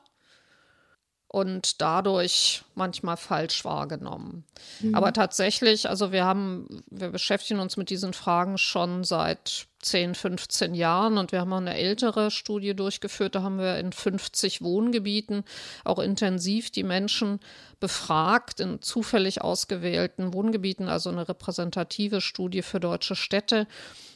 und 1.38 1.84
dadurch 1.84 2.64
manchmal 2.74 3.16
falsch 3.16 3.64
wahrgenommen. 3.64 4.44
Mhm. 4.80 4.96
Aber 4.96 5.14
tatsächlich, 5.14 5.88
also 5.88 6.12
wir 6.12 6.26
haben, 6.26 6.84
wir 6.90 7.10
beschäftigen 7.10 7.60
uns 7.60 7.78
mit 7.78 7.92
diesen 7.92 8.14
Fragen 8.14 8.58
schon 8.58 9.04
seit 9.04 9.68
10, 9.84 10.16
15 10.16 10.74
Jahren 10.74 11.20
und 11.20 11.32
wir 11.32 11.40
haben 11.40 11.54
auch 11.54 11.58
eine 11.58 11.76
ältere 11.76 12.32
Studie 12.32 12.76
durchgeführt, 12.76 13.36
da 13.36 13.44
haben 13.44 13.60
wir 13.60 13.78
in 13.78 13.92
50 13.92 14.64
Wohngebieten 14.64 15.44
auch 15.84 16.00
intensiv 16.00 16.72
die 16.72 16.82
Menschen 16.82 17.40
befragt 17.80 18.60
in 18.60 18.82
zufällig 18.82 19.44
ausgewählten 19.44 20.34
Wohngebieten, 20.34 20.90
also 20.90 21.12
eine 21.12 21.30
repräsentative 21.30 22.20
Studie 22.20 22.64
für 22.64 22.80
deutsche 22.80 23.16
Städte. 23.16 23.68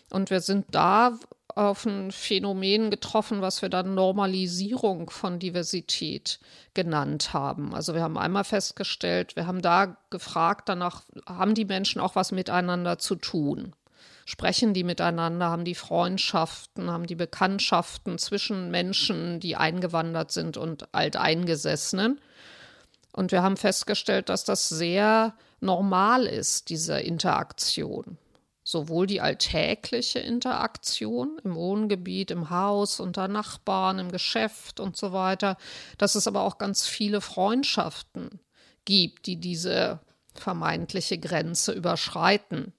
Und 0.10 0.32
wir 0.32 0.42
sind 0.42 0.66
da 0.72 1.20
auf 1.56 1.86
ein 1.86 2.12
Phänomen 2.12 2.90
getroffen, 2.90 3.42
was 3.42 3.62
wir 3.62 3.70
dann 3.70 3.94
Normalisierung 3.94 5.10
von 5.10 5.40
Diversität 5.40 6.40
genannt 6.74 7.34
haben. 7.34 7.74
Also 7.74 7.94
wir 7.94 8.02
haben 8.02 8.18
einmal 8.18 8.44
festgestellt, 8.44 9.36
wir 9.36 9.48
haben 9.48 9.62
da 9.62 9.98
gefragt, 10.10 10.70
danach 10.70 11.04
haben 11.28 11.56
die 11.56 11.66
Menschen 11.66 12.02
auch 12.02 12.16
was 12.16 12.32
miteinander 12.32 12.98
zu 12.98 13.16
tun. 13.16 13.74
Sprechen 14.26 14.74
die 14.74 14.84
miteinander, 14.84 15.50
haben 15.50 15.66
die 15.66 15.76
Freundschaften, 15.76 16.90
haben 16.90 17.08
die 17.08 17.16
Bekanntschaften 17.16 18.18
zwischen 18.18 18.72
Menschen, 18.72 19.40
die 19.40 19.56
eingewandert 19.56 20.32
sind 20.32 20.58
und 20.58 20.94
Alteingesessenen. 20.94 22.22
Und 23.14 23.32
wir 23.32 23.44
haben 23.44 23.58
festgestellt, 23.58 24.30
dass 24.30 24.46
das 24.46 24.70
sehr 24.70 25.34
normal 25.60 26.26
ist, 26.26 26.70
diese 26.70 27.00
Interaktion 27.00 28.18
sowohl 28.72 29.06
die 29.06 29.22
alltägliche 29.22 30.20
Interaktion 30.20 31.40
im 31.44 31.56
Wohngebiet, 31.56 32.32
im 32.32 32.50
Haus, 32.50 33.00
unter 33.00 33.28
Nachbarn, 33.28 34.00
im 34.00 34.12
Geschäft 34.12 34.80
und 34.80 34.96
so 34.98 35.12
weiter, 35.12 35.58
dass 35.98 36.16
es 36.16 36.28
aber 36.28 36.42
auch 36.42 36.58
ganz 36.58 36.88
viele 36.88 37.22
Freundschaften 37.22 38.40
gibt, 38.86 39.28
die 39.28 39.36
diese 39.36 40.00
vermeintliche 40.34 41.18
Grenze 41.18 41.74
überschreiten. 41.74 42.74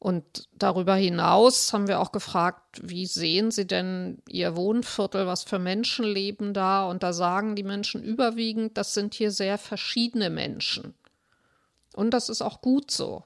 Und 0.00 0.48
darüber 0.52 0.94
hinaus 0.94 1.72
haben 1.72 1.88
wir 1.88 2.00
auch 2.00 2.12
gefragt, 2.12 2.80
wie 2.82 3.06
sehen 3.06 3.50
Sie 3.50 3.66
denn 3.66 4.22
Ihr 4.28 4.56
Wohnviertel, 4.56 5.26
was 5.26 5.42
für 5.42 5.58
Menschen 5.58 6.04
leben 6.04 6.54
da? 6.54 6.88
Und 6.88 7.02
da 7.02 7.12
sagen 7.12 7.56
die 7.56 7.64
Menschen 7.64 8.02
überwiegend, 8.02 8.78
das 8.78 8.94
sind 8.94 9.14
hier 9.14 9.32
sehr 9.32 9.58
verschiedene 9.58 10.30
Menschen. 10.30 10.94
Und 11.94 12.12
das 12.12 12.28
ist 12.28 12.42
auch 12.42 12.60
gut 12.60 12.92
so. 12.92 13.24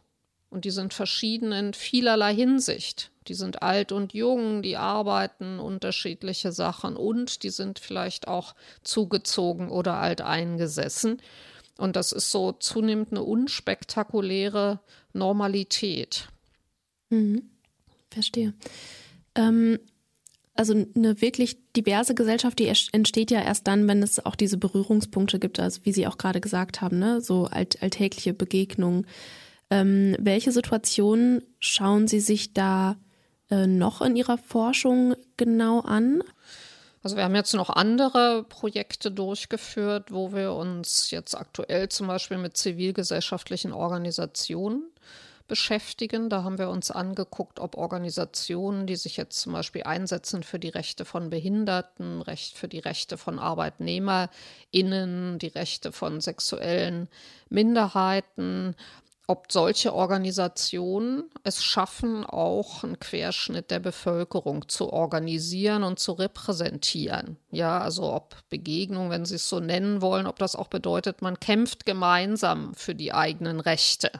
Und 0.52 0.66
die 0.66 0.70
sind 0.70 0.92
verschieden 0.92 1.50
in 1.50 1.72
vielerlei 1.72 2.34
Hinsicht. 2.34 3.10
Die 3.26 3.32
sind 3.32 3.62
alt 3.62 3.90
und 3.90 4.12
jung, 4.12 4.60
die 4.60 4.76
arbeiten 4.76 5.58
unterschiedliche 5.58 6.52
Sachen 6.52 6.94
und 6.94 7.42
die 7.42 7.48
sind 7.48 7.78
vielleicht 7.78 8.28
auch 8.28 8.54
zugezogen 8.82 9.70
oder 9.70 9.94
alt 9.94 10.20
eingesessen. 10.20 11.22
Und 11.78 11.96
das 11.96 12.12
ist 12.12 12.30
so 12.30 12.52
zunehmend 12.52 13.12
eine 13.12 13.22
unspektakuläre 13.22 14.80
Normalität. 15.14 16.28
Mhm. 17.08 17.48
Verstehe. 18.10 18.52
Ähm, 19.34 19.78
also 20.54 20.74
eine 20.74 21.22
wirklich 21.22 21.56
diverse 21.74 22.14
Gesellschaft, 22.14 22.58
die 22.58 22.70
entsteht 22.92 23.30
ja 23.30 23.40
erst 23.40 23.66
dann, 23.66 23.88
wenn 23.88 24.02
es 24.02 24.22
auch 24.26 24.36
diese 24.36 24.58
Berührungspunkte 24.58 25.38
gibt, 25.38 25.58
also 25.58 25.80
wie 25.84 25.94
Sie 25.94 26.06
auch 26.06 26.18
gerade 26.18 26.42
gesagt 26.42 26.82
haben, 26.82 26.98
ne? 26.98 27.22
so 27.22 27.46
alt, 27.46 27.82
alltägliche 27.82 28.34
Begegnungen. 28.34 29.06
Ähm, 29.72 30.16
welche 30.18 30.52
Situationen 30.52 31.42
schauen 31.58 32.06
Sie 32.06 32.20
sich 32.20 32.52
da 32.52 32.96
äh, 33.50 33.66
noch 33.66 34.02
in 34.02 34.16
Ihrer 34.16 34.36
Forschung 34.36 35.14
genau 35.38 35.80
an? 35.80 36.22
Also 37.02 37.16
wir 37.16 37.24
haben 37.24 37.34
jetzt 37.34 37.54
noch 37.54 37.70
andere 37.70 38.44
Projekte 38.50 39.10
durchgeführt, 39.10 40.12
wo 40.12 40.34
wir 40.34 40.52
uns 40.52 41.10
jetzt 41.10 41.34
aktuell 41.34 41.88
zum 41.88 42.06
Beispiel 42.06 42.36
mit 42.36 42.54
zivilgesellschaftlichen 42.54 43.72
Organisationen 43.72 44.82
beschäftigen. 45.48 46.28
Da 46.28 46.44
haben 46.44 46.58
wir 46.58 46.68
uns 46.68 46.90
angeguckt, 46.90 47.58
ob 47.58 47.76
Organisationen, 47.76 48.86
die 48.86 48.96
sich 48.96 49.16
jetzt 49.16 49.40
zum 49.40 49.54
Beispiel 49.54 49.84
einsetzen 49.84 50.42
für 50.42 50.58
die 50.58 50.68
Rechte 50.68 51.04
von 51.04 51.30
Behinderten, 51.30 52.20
Recht 52.20 52.58
für 52.58 52.68
die 52.68 52.78
Rechte 52.78 53.16
von 53.16 53.38
ArbeitnehmerInnen, 53.38 55.38
die 55.38 55.48
Rechte 55.48 55.92
von 55.92 56.20
sexuellen 56.20 57.08
Minderheiten, 57.48 58.76
ob 59.32 59.50
solche 59.50 59.94
Organisationen 59.94 61.24
es 61.42 61.64
schaffen, 61.64 62.26
auch 62.26 62.84
einen 62.84 63.00
Querschnitt 63.00 63.70
der 63.70 63.78
Bevölkerung 63.78 64.68
zu 64.68 64.92
organisieren 64.92 65.84
und 65.84 65.98
zu 65.98 66.12
repräsentieren. 66.12 67.38
Ja, 67.50 67.78
also 67.78 68.12
ob 68.12 68.36
Begegnung, 68.50 69.08
wenn 69.08 69.24
Sie 69.24 69.36
es 69.36 69.48
so 69.48 69.58
nennen 69.58 70.02
wollen, 70.02 70.26
ob 70.26 70.38
das 70.38 70.54
auch 70.54 70.68
bedeutet, 70.68 71.22
man 71.22 71.40
kämpft 71.40 71.86
gemeinsam 71.86 72.74
für 72.74 72.94
die 72.94 73.14
eigenen 73.14 73.60
Rechte. 73.60 74.10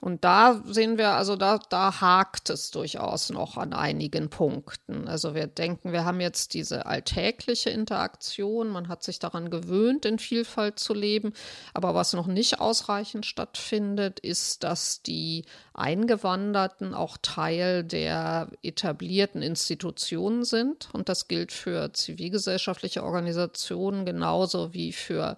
Und 0.00 0.24
da 0.24 0.62
sehen 0.64 0.96
wir, 0.96 1.10
also 1.10 1.36
da, 1.36 1.58
da 1.68 2.00
hakt 2.00 2.48
es 2.48 2.70
durchaus 2.70 3.28
noch 3.30 3.58
an 3.58 3.74
einigen 3.74 4.30
Punkten. 4.30 5.06
Also 5.06 5.34
wir 5.34 5.46
denken, 5.46 5.92
wir 5.92 6.06
haben 6.06 6.20
jetzt 6.20 6.54
diese 6.54 6.86
alltägliche 6.86 7.68
Interaktion, 7.68 8.68
man 8.68 8.88
hat 8.88 9.02
sich 9.02 9.18
daran 9.18 9.50
gewöhnt, 9.50 10.06
in 10.06 10.18
Vielfalt 10.18 10.78
zu 10.78 10.94
leben. 10.94 11.34
Aber 11.74 11.94
was 11.94 12.14
noch 12.14 12.26
nicht 12.26 12.60
ausreichend 12.60 13.26
stattfindet, 13.26 14.20
ist, 14.20 14.64
dass 14.64 15.02
die 15.02 15.44
Eingewanderten 15.74 16.94
auch 16.94 17.18
Teil 17.20 17.84
der 17.84 18.48
etablierten 18.62 19.42
Institutionen 19.42 20.44
sind. 20.44 20.88
Und 20.94 21.10
das 21.10 21.28
gilt 21.28 21.52
für 21.52 21.92
zivilgesellschaftliche 21.92 23.04
Organisationen 23.04 24.06
genauso 24.06 24.72
wie 24.72 24.92
für 24.92 25.36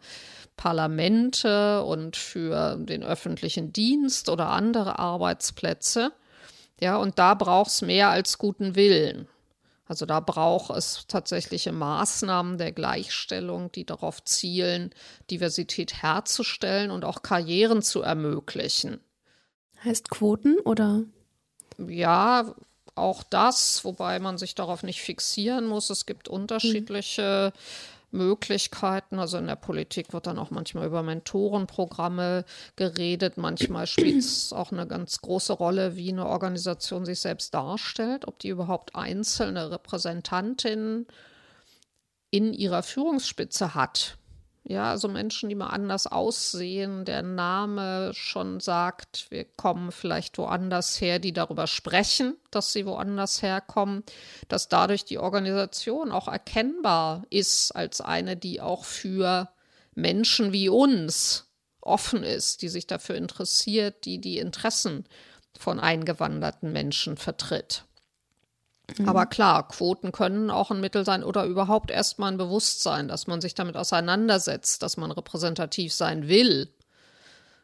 Parlamente 0.57 1.83
und 1.85 2.17
für 2.17 2.77
den 2.77 3.03
öffentlichen 3.03 3.73
Dienst 3.73 4.29
oder 4.29 4.49
andere 4.49 4.99
Arbeitsplätze. 4.99 6.13
Ja, 6.81 6.97
und 6.97 7.19
da 7.19 7.35
braucht 7.35 7.71
es 7.71 7.83
mehr 7.83 8.11
als 8.11 8.39
guten 8.39 8.75
Willen. 8.75 9.29
Also 9.87 10.07
da 10.07 10.21
braucht 10.21 10.71
es 10.77 11.07
tatsächliche 11.07 11.73
Maßnahmen 11.73 12.57
der 12.57 12.73
Gleichstellung, 12.73 13.71
die 13.73 13.85
darauf 13.85 14.25
zielen, 14.25 14.95
Diversität 15.31 16.03
herzustellen 16.03 16.91
und 16.91 17.05
auch 17.05 17.23
Karrieren 17.23 17.83
zu 17.83 18.01
ermöglichen. 18.01 19.01
Heißt 19.85 20.11
Quoten 20.11 20.59
oder? 20.61 21.03
Ja, 21.77 22.55
auch 22.95 23.23
das, 23.23 23.85
wobei 23.85 24.19
man 24.19 24.39
sich 24.39 24.55
darauf 24.55 24.83
nicht 24.83 25.01
fixieren 25.01 25.67
muss. 25.67 25.91
Es 25.91 26.07
gibt 26.07 26.29
unterschiedliche 26.29 27.53
Möglichkeiten. 28.13 29.19
Also 29.19 29.39
in 29.39 29.47
der 29.47 29.57
Politik 29.57 30.13
wird 30.13 30.27
dann 30.27 30.39
auch 30.39 30.51
manchmal 30.51 30.87
über 30.87 31.03
Mentorenprogramme 31.03 32.45
geredet. 32.77 33.37
Manchmal 33.37 33.87
spielt 33.87 34.19
es 34.19 34.53
auch 34.53 34.73
eine 34.73 34.87
ganz 34.87 35.21
große 35.21 35.53
Rolle, 35.53 35.97
wie 35.97 36.13
eine 36.13 36.27
Organisation 36.27 37.05
sich 37.05 37.21
selbst 37.21 37.55
darstellt, 37.55 38.29
ob 38.29 38.39
die 38.39 38.49
überhaupt 38.49 38.95
einzelne 38.95 39.71
Repräsentantinnen 39.71 41.07
in 42.31 42.53
ihrer 42.53 42.83
Führungsspitze 42.83 43.75
hat. 43.75 44.19
Ja, 44.65 44.91
also 44.91 45.09
Menschen, 45.09 45.49
die 45.49 45.57
mal 45.57 45.71
anders 45.71 46.07
aussehen, 46.07 47.05
der 47.05 47.23
Name 47.23 48.13
schon 48.15 48.61
sagt, 48.61 49.27
wir 49.31 49.45
kommen 49.45 49.91
vielleicht 49.91 50.39
woanders 50.39 51.01
her, 51.01 51.19
die 51.19 51.33
darüber 51.33 51.67
sprechen, 51.67 52.37
dass 52.53 52.73
sie 52.73 52.87
woanders 52.87 53.43
herkommen, 53.43 54.05
dass 54.47 54.69
dadurch 54.69 55.05
die 55.05 55.19
Organisation 55.19 56.13
auch 56.13 56.29
erkennbar 56.29 57.25
ist 57.29 57.73
als 57.73 58.01
eine, 58.01 58.37
die 58.37 58.61
auch 58.61 58.85
für 58.85 59.49
Menschen 59.97 60.53
wie 60.53 60.69
uns 60.69 61.51
offen 61.81 62.23
ist, 62.23 62.63
die 62.63 62.69
sich 62.69 62.87
dafür 62.87 63.17
interessiert, 63.17 64.05
die 64.05 64.21
die 64.21 64.39
Interessen 64.39 65.07
von 65.59 65.81
eingewanderten 65.81 66.73
Menschen 66.73 67.17
vertritt. 67.17 67.85
Mhm. 68.99 69.09
Aber 69.09 69.27
klar, 69.27 69.69
Quoten 69.69 70.13
können 70.13 70.51
auch 70.51 70.71
ein 70.71 70.81
Mittel 70.81 71.05
sein 71.05 71.25
oder 71.25 71.45
überhaupt 71.45 71.91
erstmal 71.91 72.33
ein 72.33 72.39
Bewusstsein, 72.39 73.09
dass 73.09 73.27
man 73.27 73.41
sich 73.41 73.55
damit 73.55 73.77
auseinandersetzt, 73.77 74.83
dass 74.83 74.97
man 74.97 75.11
repräsentativ 75.11 75.93
sein 75.93 76.29
will. 76.29 76.69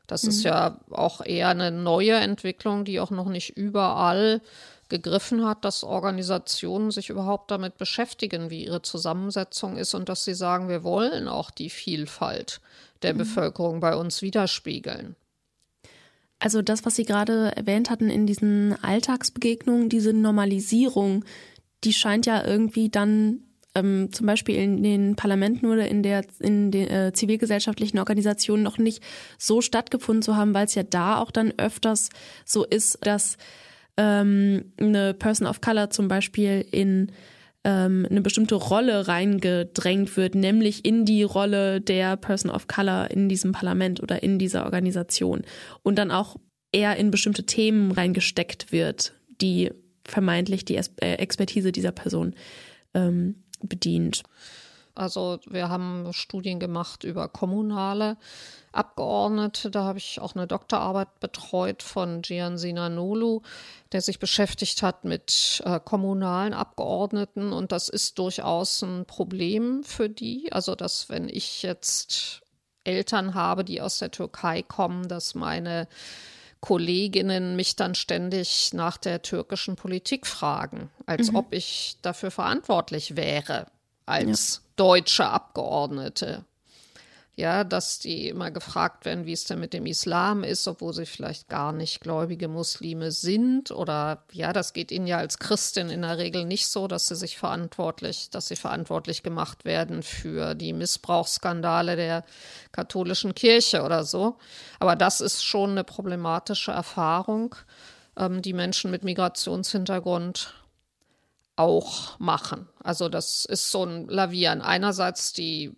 Das 0.07 0.23
mhm. 0.23 0.29
ist 0.31 0.43
ja 0.43 0.81
auch 0.91 1.25
eher 1.25 1.49
eine 1.49 1.71
neue 1.71 2.14
Entwicklung, 2.14 2.85
die 2.85 3.01
auch 3.01 3.11
noch 3.11 3.29
nicht 3.29 3.57
überall 3.57 4.41
gegriffen 4.88 5.47
hat, 5.47 5.64
dass 5.64 5.85
Organisationen 5.85 6.91
sich 6.91 7.11
überhaupt 7.11 7.51
damit 7.51 7.77
beschäftigen, 7.77 8.49
wie 8.51 8.64
ihre 8.64 8.83
Zusammensetzung 8.83 9.77
ist 9.77 9.95
und 9.95 10.09
dass 10.09 10.25
sie 10.25 10.35
sagen, 10.35 10.69
wir 10.69 10.83
wollen 10.83 11.29
auch 11.29 11.51
die 11.51 11.71
Vielfalt 11.71 12.61
der 13.03 13.14
mhm. 13.14 13.19
Bevölkerung 13.19 13.81
bei 13.81 13.95
uns 13.95 14.23
widerspiegeln. 14.23 15.14
Also 16.38 16.62
das, 16.62 16.85
was 16.85 16.96
Sie 16.96 17.05
gerade 17.05 17.57
erwähnt 17.57 17.90
hatten 17.90 18.11
in 18.11 18.27
diesen 18.27 18.77
Alltagsbegegnungen, 18.83 19.88
diese 19.88 20.12
Normalisierung, 20.12 21.24
die 21.85 21.92
scheint 21.92 22.27
ja 22.27 22.44
irgendwie 22.44 22.88
dann 22.88 23.40
ähm, 23.74 24.12
zum 24.12 24.27
Beispiel 24.27 24.57
in 24.57 24.83
den 24.83 25.16
Parlamenten 25.16 25.66
oder 25.66 25.88
in 25.88 26.03
der 26.03 26.24
in 26.38 26.70
den 26.70 26.88
äh, 26.88 27.12
zivilgesellschaftlichen 27.12 27.98
Organisationen 27.98 28.62
noch 28.62 28.79
nicht 28.79 29.03
so 29.37 29.61
stattgefunden 29.61 30.22
zu 30.22 30.37
haben, 30.37 30.55
weil 30.55 30.66
es 30.66 30.74
ja 30.74 30.85
da 30.85 31.18
auch 31.18 31.31
dann 31.31 31.53
öfters 31.57 32.11
so 32.44 32.64
ist, 32.64 32.98
dass 33.03 33.37
ähm, 33.96 34.72
eine 34.79 35.14
Person 35.14 35.46
of 35.46 35.61
Color 35.61 35.90
zum 35.90 36.09
Beispiel 36.09 36.64
in 36.70 37.12
ähm, 37.69 38.07
eine 38.11 38.23
bestimmte 38.23 38.55
Rolle 38.55 39.09
reingedrängt 39.09 40.17
wird, 40.17 40.35
nämlich 40.35 40.87
in 40.87 41.05
die 41.05 41.23
Rolle 41.23 41.83
der 41.83 42.17
Person 42.17 42.51
of 42.51 42.67
Color 42.67 43.11
in 43.11 43.29
diesem 43.29 43.53
Parlament 43.53 44.03
oder 44.03 44.23
in 44.23 44.39
dieser 44.39 44.65
Organisation 44.65 45.43
und 45.83 45.99
dann 45.99 46.11
auch 46.11 46.37
eher 46.73 46.97
in 46.97 47.11
bestimmte 47.11 47.45
Themen 47.45 47.93
reingesteckt 47.93 48.73
wird, 48.73 49.13
die 49.43 49.71
vermeintlich 50.07 50.65
die 50.65 50.77
äh, 50.77 51.17
Expertise 51.17 51.71
dieser 51.71 51.93
Person 51.93 52.35
ähm, 52.95 53.45
bedient. 53.63 54.23
Also 54.95 55.39
wir 55.47 55.69
haben 55.69 56.09
Studien 56.13 56.61
gemacht 56.61 57.05
über 57.05 57.29
kommunale 57.29 58.17
Abgeordnete. 58.79 59.71
Da 59.71 59.85
habe 59.85 59.99
ich 59.99 60.21
auch 60.21 60.35
eine 60.35 60.47
Doktorarbeit 60.47 61.21
betreut 61.21 61.83
von 61.83 62.23
Gian 62.23 62.57
Sinanolu, 62.57 63.43
der 63.93 64.01
sich 64.01 64.19
beschäftigt 64.19 64.83
hat 64.83 65.05
mit 65.05 65.62
äh, 65.64 65.81
kommunalen 65.85 66.55
Abgeordneten. 66.55 67.53
Und 67.53 67.73
das 67.73 67.88
ist 67.88 68.19
durchaus 68.19 68.83
ein 68.83 69.05
Problem 69.05 69.83
für 69.85 70.09
die. 70.09 70.53
Also, 70.53 70.75
dass 70.75 71.09
wenn 71.09 71.29
ich 71.29 71.62
jetzt 71.62 72.43
Eltern 72.85 73.35
habe, 73.35 73.64
die 73.64 73.81
aus 73.81 73.99
der 73.99 74.11
Türkei 74.11 74.62
kommen, 74.62 75.09
dass 75.09 75.35
meine 75.35 75.88
Kolleginnen 76.61 77.57
mich 77.57 77.77
dann 77.77 77.95
ständig 77.95 78.73
nach 78.73 78.97
der 78.97 79.23
türkischen 79.23 79.77
Politik 79.77 80.27
fragen, 80.27 80.91
als 81.07 81.31
mhm. 81.31 81.37
ob 81.37 81.53
ich 81.53 81.97
dafür 82.03 82.31
verantwortlich 82.31 83.17
wäre 83.17 83.67
als 84.07 84.55
ja. 84.57 84.61
deutsche 84.77 85.29
Abgeordnete. 85.29 86.45
Ja, 87.38 87.62
dass 87.62 88.01
die 88.01 88.27
immer 88.27 88.51
gefragt 88.51 89.05
werden, 89.05 89.24
wie 89.24 89.33
es 89.33 89.44
denn 89.44 89.61
mit 89.61 89.72
dem 89.72 89.87
Islam 89.87 90.42
ist, 90.42 90.66
obwohl 90.66 90.92
sie 90.92 91.07
vielleicht 91.07 91.48
gar 91.48 91.70
nicht 91.70 92.01
gläubige 92.01 92.48
Muslime 92.48 93.12
sind. 93.12 93.70
Oder 93.70 94.24
ja, 94.33 94.53
das 94.53 94.72
geht 94.72 94.90
ihnen 94.90 95.07
ja 95.07 95.18
als 95.18 95.38
Christin 95.38 95.88
in 95.88 96.03
der 96.03 96.18
Regel 96.18 96.44
nicht 96.44 96.66
so, 96.66 96.88
dass 96.88 97.07
sie 97.07 97.14
sich 97.14 97.38
verantwortlich, 97.38 98.31
dass 98.31 98.48
sie 98.48 98.57
verantwortlich 98.57 99.22
gemacht 99.22 99.64
werden 99.64 100.03
für 100.03 100.57
die 100.57 100.72
Missbrauchsskandale 100.72 101.94
der 101.94 102.24
katholischen 102.72 103.37
Kirche 103.37 103.85
oder 103.85 104.03
so. 104.03 104.37
Aber 104.81 104.96
das 104.96 105.20
ist 105.20 105.44
schon 105.44 105.70
eine 105.70 105.85
problematische 105.85 106.72
Erfahrung, 106.72 107.55
ähm, 108.16 108.42
die 108.42 108.53
Menschen 108.53 108.90
mit 108.90 109.05
Migrationshintergrund 109.05 110.55
auch 111.55 112.18
machen. 112.18 112.68
Also 112.83 113.09
das 113.09 113.44
ist 113.44 113.70
so 113.70 113.85
ein 113.85 114.09
Lavieren. 114.09 114.61
Einerseits 114.61 115.33
die 115.33 115.77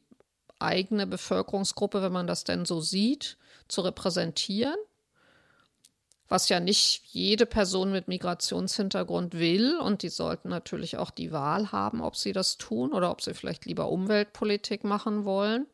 eigene 0.61 1.07
Bevölkerungsgruppe, 1.07 2.03
wenn 2.03 2.13
man 2.13 2.27
das 2.27 2.45
denn 2.45 2.65
so 2.65 2.81
sieht, 2.81 3.37
zu 3.69 3.81
repräsentieren, 3.83 4.77
was 6.29 6.49
ja 6.49 6.61
nicht 6.61 7.03
jede 7.07 7.47
Person 7.47 7.93
mit 7.93 8.09
Migrationshintergrund 8.09 9.35
will. 9.35 9.79
Und 9.79 10.03
die 10.03 10.09
sollten 10.09 10.49
natürlich 10.49 10.97
auch 10.97 11.11
die 11.11 11.33
Wahl 11.33 11.73
haben, 11.73 12.01
ob 12.01 12.17
sie 12.17 12.33
das 12.33 12.57
tun 12.57 12.93
oder 12.93 13.11
ob 13.11 13.21
sie 13.23 13.35
vielleicht 13.35 13.67
lieber 13.67 13.91
Umweltpolitik 13.91 14.85
machen 14.85 15.25
wollen. 15.25 15.67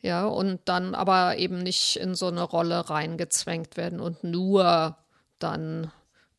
Ja, 0.00 0.26
und 0.26 0.60
dann 0.64 0.94
aber 0.94 1.38
eben 1.38 1.58
nicht 1.58 1.96
in 1.96 2.14
so 2.14 2.26
eine 2.28 2.42
Rolle 2.42 2.88
reingezwängt 2.88 3.76
werden 3.76 4.00
und 4.00 4.22
nur 4.22 4.96
dann 5.40 5.90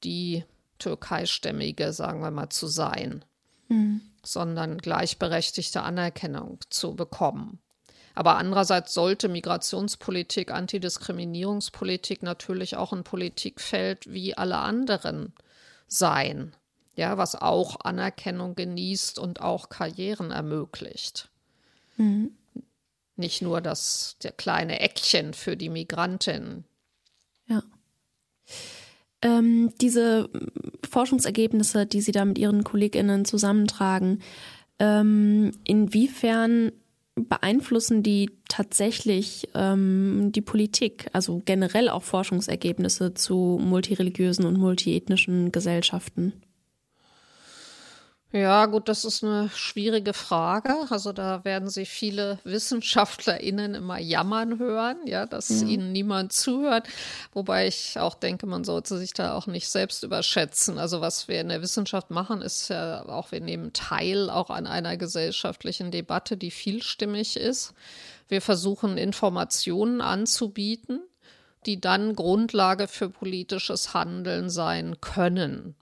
die 0.03 0.45
türkeistämmige, 0.77 1.91
sagen 1.91 2.21
wir 2.21 2.31
mal, 2.31 2.49
zu 2.49 2.67
sein, 2.67 3.25
mhm. 3.69 4.01
sondern 4.23 4.77
gleichberechtigte 4.77 5.81
Anerkennung 5.81 6.59
zu 6.69 6.95
bekommen. 6.95 7.59
Aber 8.15 8.37
andererseits 8.37 8.93
sollte 8.93 9.29
Migrationspolitik, 9.29 10.51
Antidiskriminierungspolitik 10.51 12.21
natürlich 12.21 12.75
auch 12.75 12.91
ein 12.91 13.05
Politikfeld 13.05 14.11
wie 14.11 14.35
alle 14.35 14.57
anderen 14.57 15.33
sein, 15.87 16.53
ja, 16.95 17.17
was 17.17 17.35
auch 17.35 17.79
Anerkennung 17.85 18.55
genießt 18.55 19.19
und 19.19 19.41
auch 19.41 19.69
Karrieren 19.69 20.31
ermöglicht. 20.31 21.29
Mhm. 21.95 22.35
Nicht 23.15 23.41
nur 23.41 23.61
das 23.61 24.17
der 24.21 24.33
kleine 24.33 24.81
Eckchen 24.81 25.33
für 25.33 25.55
die 25.55 25.69
Migrantin. 25.69 26.65
Ja 27.47 27.63
ähm, 29.21 29.71
diese 29.81 30.29
Forschungsergebnisse, 30.89 31.85
die 31.85 32.01
Sie 32.01 32.11
da 32.11 32.25
mit 32.25 32.37
Ihren 32.37 32.63
KollegInnen 32.63 33.25
zusammentragen, 33.25 34.19
ähm, 34.79 35.51
inwiefern 35.63 36.71
beeinflussen 37.15 38.01
die 38.01 38.31
tatsächlich 38.47 39.49
ähm, 39.53 40.31
die 40.33 40.41
Politik, 40.41 41.09
also 41.11 41.41
generell 41.43 41.89
auch 41.89 42.03
Forschungsergebnisse 42.03 43.13
zu 43.13 43.59
multireligiösen 43.61 44.45
und 44.45 44.57
multiethnischen 44.57 45.51
Gesellschaften? 45.51 46.33
Ja, 48.31 48.67
gut, 48.67 48.87
das 48.87 49.05
ist 49.05 49.23
eine 49.23 49.49
schwierige 49.55 50.13
Frage. 50.13 50.75
Also 50.91 51.13
da 51.13 51.43
werden 51.45 51.67
Sie 51.67 51.87
viele 51.87 52.37
WissenschaftlerInnen 52.43 53.73
immer 53.73 53.97
jammern 53.97 54.59
hören, 54.59 54.97
ja, 55.05 55.25
dass 55.25 55.49
ja. 55.49 55.67
ihnen 55.67 55.91
niemand 55.91 56.31
zuhört. 56.31 56.87
Wobei 57.33 57.65
ich 57.65 57.97
auch 57.97 58.13
denke, 58.13 58.45
man 58.45 58.63
sollte 58.63 58.99
sich 58.99 59.13
da 59.13 59.33
auch 59.33 59.47
nicht 59.47 59.67
selbst 59.67 60.03
überschätzen. 60.03 60.77
Also 60.77 61.01
was 61.01 61.27
wir 61.27 61.41
in 61.41 61.49
der 61.49 61.63
Wissenschaft 61.63 62.11
machen, 62.11 62.43
ist 62.43 62.67
ja 62.69 63.03
auch, 63.09 63.31
wir 63.31 63.41
nehmen 63.41 63.73
teil 63.73 64.29
auch 64.29 64.51
an 64.51 64.67
einer 64.67 64.95
gesellschaftlichen 64.95 65.89
Debatte, 65.89 66.37
die 66.37 66.51
vielstimmig 66.51 67.35
ist. 67.35 67.73
Wir 68.27 68.43
versuchen 68.43 68.99
Informationen 68.99 70.01
anzubieten, 70.01 71.01
die 71.65 71.81
dann 71.81 72.15
Grundlage 72.15 72.87
für 72.87 73.09
politisches 73.09 73.95
Handeln 73.95 74.51
sein 74.51 75.01
können. 75.01 75.75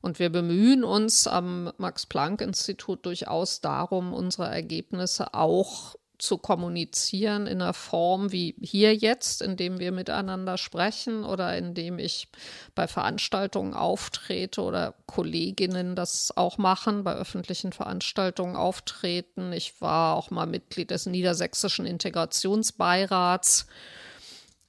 Und 0.00 0.18
wir 0.18 0.30
bemühen 0.30 0.84
uns 0.84 1.26
am 1.26 1.72
Max-Planck-Institut 1.76 3.04
durchaus 3.04 3.60
darum, 3.60 4.14
unsere 4.14 4.48
Ergebnisse 4.48 5.34
auch 5.34 5.96
zu 6.18 6.36
kommunizieren 6.36 7.46
in 7.46 7.62
einer 7.62 7.72
Form 7.72 8.32
wie 8.32 8.56
hier 8.60 8.94
jetzt, 8.94 9.40
indem 9.40 9.78
wir 9.78 9.92
miteinander 9.92 10.58
sprechen 10.58 11.24
oder 11.24 11.56
indem 11.56 11.98
ich 11.98 12.28
bei 12.74 12.88
Veranstaltungen 12.88 13.72
auftrete 13.72 14.62
oder 14.62 14.94
Kolleginnen 15.06 15.94
das 15.94 16.36
auch 16.36 16.58
machen, 16.58 17.04
bei 17.04 17.14
öffentlichen 17.14 17.72
Veranstaltungen 17.72 18.56
auftreten. 18.56 19.52
Ich 19.52 19.80
war 19.80 20.16
auch 20.16 20.30
mal 20.30 20.46
Mitglied 20.46 20.90
des 20.90 21.06
Niedersächsischen 21.06 21.86
Integrationsbeirats. 21.86 23.66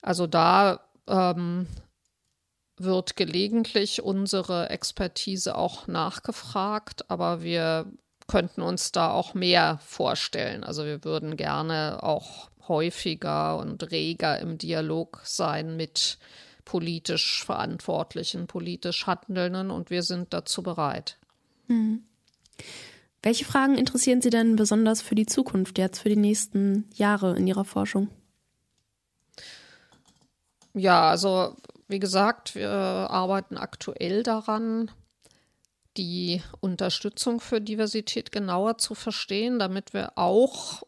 Also 0.01 0.27
da 0.27 0.81
ähm, 1.07 1.67
wird 2.79 3.15
gelegentlich 3.15 4.01
unsere 4.01 4.69
Expertise 4.69 5.55
auch 5.55 5.87
nachgefragt, 5.87 7.09
aber 7.09 7.41
wir 7.43 7.91
könnten 8.27 8.61
uns 8.61 8.91
da 8.91 9.11
auch 9.11 9.33
mehr 9.33 9.79
vorstellen. 9.85 10.63
Also 10.63 10.85
wir 10.85 11.03
würden 11.03 11.35
gerne 11.35 12.03
auch 12.03 12.49
häufiger 12.67 13.57
und 13.57 13.91
reger 13.91 14.39
im 14.39 14.57
Dialog 14.57 15.21
sein 15.23 15.75
mit 15.75 16.19
politisch 16.63 17.43
Verantwortlichen, 17.43 18.47
politisch 18.47 19.07
Handelnden 19.07 19.71
und 19.71 19.89
wir 19.89 20.03
sind 20.03 20.33
dazu 20.33 20.61
bereit. 20.61 21.17
Mhm. 21.67 22.03
Welche 23.21 23.43
Fragen 23.43 23.75
interessieren 23.75 24.21
Sie 24.21 24.29
denn 24.29 24.55
besonders 24.55 25.01
für 25.01 25.15
die 25.15 25.25
Zukunft, 25.25 25.77
jetzt 25.77 25.99
für 25.99 26.09
die 26.09 26.15
nächsten 26.15 26.87
Jahre 26.93 27.35
in 27.35 27.47
Ihrer 27.47 27.65
Forschung? 27.65 28.09
Ja, 30.73 31.09
also 31.09 31.55
wie 31.89 31.99
gesagt, 31.99 32.55
wir 32.55 32.69
arbeiten 32.69 33.57
aktuell 33.57 34.23
daran, 34.23 34.91
die 35.97 36.41
Unterstützung 36.61 37.41
für 37.41 37.59
Diversität 37.59 38.31
genauer 38.31 38.77
zu 38.77 38.95
verstehen, 38.95 39.59
damit 39.59 39.93
wir 39.93 40.17
auch 40.17 40.83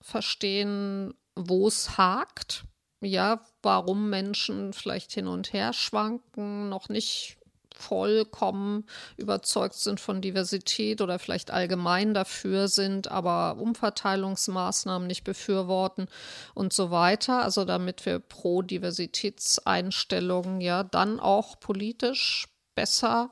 verstehen, 0.00 1.12
wo 1.34 1.66
es 1.66 1.98
hakt, 1.98 2.64
ja, 3.00 3.44
warum 3.62 4.08
Menschen 4.08 4.72
vielleicht 4.72 5.12
hin 5.12 5.26
und 5.26 5.52
her 5.52 5.72
schwanken, 5.72 6.68
noch 6.68 6.88
nicht 6.88 7.36
vollkommen 7.74 8.86
überzeugt 9.16 9.74
sind 9.74 10.00
von 10.00 10.20
Diversität 10.20 11.00
oder 11.00 11.18
vielleicht 11.18 11.50
allgemein 11.50 12.14
dafür 12.14 12.68
sind, 12.68 13.10
aber 13.10 13.56
Umverteilungsmaßnahmen 13.60 15.06
nicht 15.06 15.24
befürworten 15.24 16.06
und 16.54 16.72
so 16.72 16.90
weiter. 16.90 17.42
Also 17.42 17.64
damit 17.64 18.06
wir 18.06 18.18
pro 18.18 18.62
Diversitätseinstellungen 18.62 20.60
ja 20.60 20.82
dann 20.84 21.20
auch 21.20 21.58
politisch 21.60 22.48
besser 22.74 23.30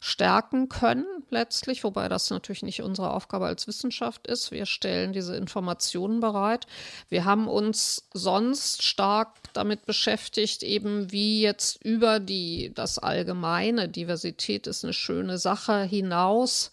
stärken 0.00 0.68
können 0.68 1.06
letztlich, 1.30 1.82
wobei 1.82 2.08
das 2.08 2.30
natürlich 2.30 2.62
nicht 2.62 2.82
unsere 2.82 3.12
Aufgabe 3.12 3.46
als 3.46 3.66
Wissenschaft 3.66 4.26
ist. 4.26 4.52
Wir 4.52 4.64
stellen 4.64 5.12
diese 5.12 5.36
Informationen 5.36 6.20
bereit. 6.20 6.66
Wir 7.08 7.24
haben 7.24 7.48
uns 7.48 8.08
sonst 8.14 8.82
stark 8.82 9.34
damit 9.52 9.86
beschäftigt, 9.86 10.62
eben 10.62 11.10
wie 11.10 11.42
jetzt 11.42 11.84
über 11.84 12.20
die 12.20 12.72
das 12.74 12.98
allgemeine 12.98 13.88
Diversität 13.88 14.66
ist 14.66 14.84
eine 14.84 14.92
schöne 14.92 15.38
Sache 15.38 15.82
hinaus 15.82 16.70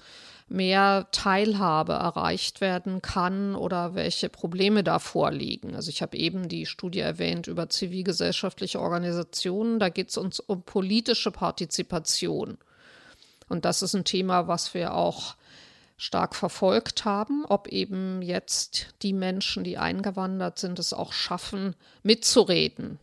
mehr 0.47 1.07
Teilhabe 1.11 1.93
erreicht 1.93 2.61
werden 2.61 3.01
kann 3.01 3.55
oder 3.55 3.95
welche 3.95 4.29
Probleme 4.29 4.83
da 4.83 4.99
vorliegen. 4.99 5.75
Also 5.75 5.89
ich 5.89 6.03
habe 6.03 6.17
eben 6.17 6.47
die 6.47 6.67
Studie 6.67 6.99
erwähnt 6.99 7.47
über 7.47 7.69
zivilgesellschaftliche 7.69 8.79
Organisationen. 8.79 9.79
Da 9.79 9.89
geht 9.89 10.09
es 10.09 10.17
uns 10.17 10.39
um 10.39 10.61
politische 10.61 11.31
Partizipation. 11.31 12.59
Und 13.47 13.65
das 13.65 13.81
ist 13.81 13.93
ein 13.93 14.05
Thema, 14.05 14.47
was 14.47 14.73
wir 14.73 14.93
auch 14.93 15.35
stark 15.97 16.35
verfolgt 16.35 17.05
haben, 17.05 17.45
ob 17.45 17.67
eben 17.67 18.21
jetzt 18.21 18.87
die 19.01 19.13
Menschen, 19.13 19.63
die 19.63 19.77
eingewandert 19.77 20.59
sind, 20.59 20.79
es 20.79 20.93
auch 20.93 21.13
schaffen, 21.13 21.75
mitzureden 22.03 22.99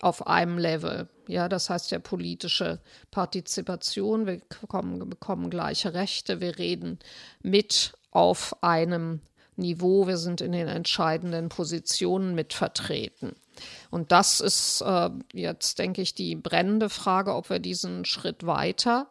auf 0.00 0.26
einem 0.26 0.58
Level. 0.58 1.08
Ja, 1.26 1.48
das 1.48 1.70
heißt 1.70 1.90
ja 1.90 1.98
politische 1.98 2.80
Partizipation. 3.10 4.26
Wir 4.26 4.40
bekommen, 4.60 5.08
bekommen 5.08 5.50
gleiche 5.50 5.94
Rechte. 5.94 6.40
Wir 6.40 6.58
reden 6.58 6.98
mit 7.42 7.94
auf 8.10 8.62
einem 8.62 9.20
Niveau. 9.56 10.06
Wir 10.06 10.18
sind 10.18 10.40
in 10.40 10.52
den 10.52 10.68
entscheidenden 10.68 11.48
Positionen 11.48 12.34
mit 12.34 12.52
vertreten. 12.52 13.34
Und 13.90 14.12
das 14.12 14.40
ist 14.40 14.82
äh, 14.82 15.10
jetzt, 15.32 15.78
denke 15.78 16.02
ich, 16.02 16.14
die 16.14 16.36
brennende 16.36 16.90
Frage, 16.90 17.34
ob 17.34 17.48
wir 17.48 17.58
diesen 17.58 18.04
Schritt 18.04 18.46
weiter 18.46 19.08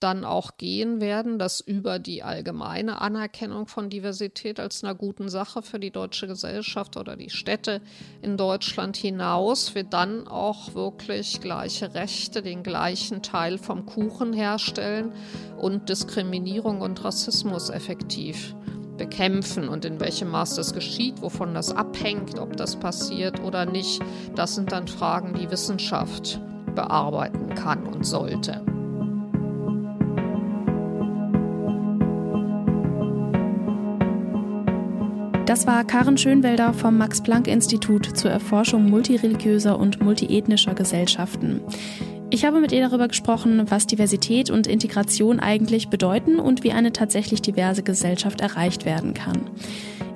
dann 0.00 0.24
auch 0.24 0.56
gehen 0.56 1.00
werden, 1.00 1.38
dass 1.38 1.60
über 1.60 1.98
die 1.98 2.22
allgemeine 2.22 3.00
Anerkennung 3.00 3.66
von 3.66 3.90
Diversität 3.90 4.60
als 4.60 4.84
einer 4.84 4.94
guten 4.94 5.28
Sache 5.28 5.62
für 5.62 5.80
die 5.80 5.90
deutsche 5.90 6.26
Gesellschaft 6.26 6.96
oder 6.96 7.16
die 7.16 7.30
Städte 7.30 7.80
in 8.22 8.36
Deutschland 8.36 8.96
hinaus 8.96 9.74
wir 9.74 9.84
dann 9.84 10.28
auch 10.28 10.74
wirklich 10.74 11.40
gleiche 11.40 11.94
Rechte, 11.94 12.42
den 12.42 12.62
gleichen 12.62 13.22
Teil 13.22 13.58
vom 13.58 13.86
Kuchen 13.86 14.32
herstellen 14.32 15.12
und 15.58 15.88
Diskriminierung 15.88 16.80
und 16.80 17.04
Rassismus 17.04 17.70
effektiv 17.70 18.54
bekämpfen 18.96 19.68
und 19.68 19.84
in 19.84 20.00
welchem 20.00 20.30
Maß 20.30 20.56
das 20.56 20.74
geschieht, 20.74 21.22
wovon 21.22 21.54
das 21.54 21.72
abhängt, 21.72 22.38
ob 22.38 22.56
das 22.56 22.76
passiert 22.76 23.40
oder 23.40 23.64
nicht, 23.64 24.02
das 24.34 24.56
sind 24.56 24.72
dann 24.72 24.88
Fragen, 24.88 25.34
die 25.34 25.50
Wissenschaft 25.50 26.40
bearbeiten 26.74 27.54
kann 27.54 27.86
und 27.86 28.04
sollte. 28.04 28.77
Das 35.48 35.66
war 35.66 35.82
Karen 35.82 36.18
Schönwelder 36.18 36.74
vom 36.74 36.98
Max-Planck-Institut 36.98 38.18
zur 38.18 38.30
Erforschung 38.30 38.90
multireligiöser 38.90 39.78
und 39.78 39.98
multiethnischer 40.02 40.74
Gesellschaften. 40.74 41.62
Ich 42.28 42.44
habe 42.44 42.60
mit 42.60 42.70
ihr 42.70 42.86
darüber 42.86 43.08
gesprochen, 43.08 43.64
was 43.70 43.86
Diversität 43.86 44.50
und 44.50 44.66
Integration 44.66 45.40
eigentlich 45.40 45.88
bedeuten 45.88 46.38
und 46.38 46.64
wie 46.64 46.72
eine 46.72 46.92
tatsächlich 46.92 47.40
diverse 47.40 47.82
Gesellschaft 47.82 48.42
erreicht 48.42 48.84
werden 48.84 49.14
kann. 49.14 49.40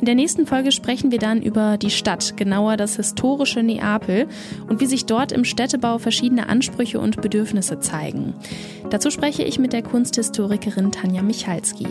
In 0.03 0.07
der 0.07 0.17
nächsten 0.17 0.47
Folge 0.47 0.73
sprechen 0.73 1.13
wir 1.13 1.21
dann 1.21 1.41
über 1.43 1.79
die 1.79 1.89
Stadt, 1.89 2.37
genauer 2.37 2.77
das 2.77 2.97
historische 2.97 3.63
Neapel 3.63 4.27
und 4.69 4.81
wie 4.81 4.87
sich 4.87 5.07
dort 5.07 5.31
im 5.31 5.45
Städtebau 5.45 5.99
verschiedene 5.99 6.49
Ansprüche 6.49 6.99
und 6.99 7.23
Bedürfnisse 7.23 7.79
zeigen. 7.79 8.35
Dazu 8.91 9.13
spreche 9.13 9.45
ich 9.45 9.61
mit 9.61 9.73
der 9.73 9.85
Kunsthistorikerin 9.85 10.91
Tanja 10.91 11.23
Michalski. 11.23 11.87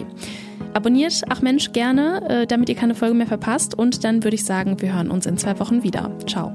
Abonniert 0.73 1.21
Ach 1.29 1.41
Mensch 1.41 1.71
gerne, 1.71 2.21
äh, 2.27 2.47
damit 2.47 2.67
ihr 2.67 2.75
keine 2.75 2.95
Folge 2.95 3.15
mehr 3.15 3.27
verpasst. 3.27 3.79
Und 3.79 4.03
dann 4.03 4.25
würde 4.25 4.35
ich 4.35 4.43
sagen, 4.43 4.81
wir 4.81 4.93
hören 4.93 5.09
uns 5.09 5.25
in 5.25 5.37
zwei 5.37 5.57
Wochen 5.59 5.83
wieder. 5.83 6.11
Ciao. 6.27 6.51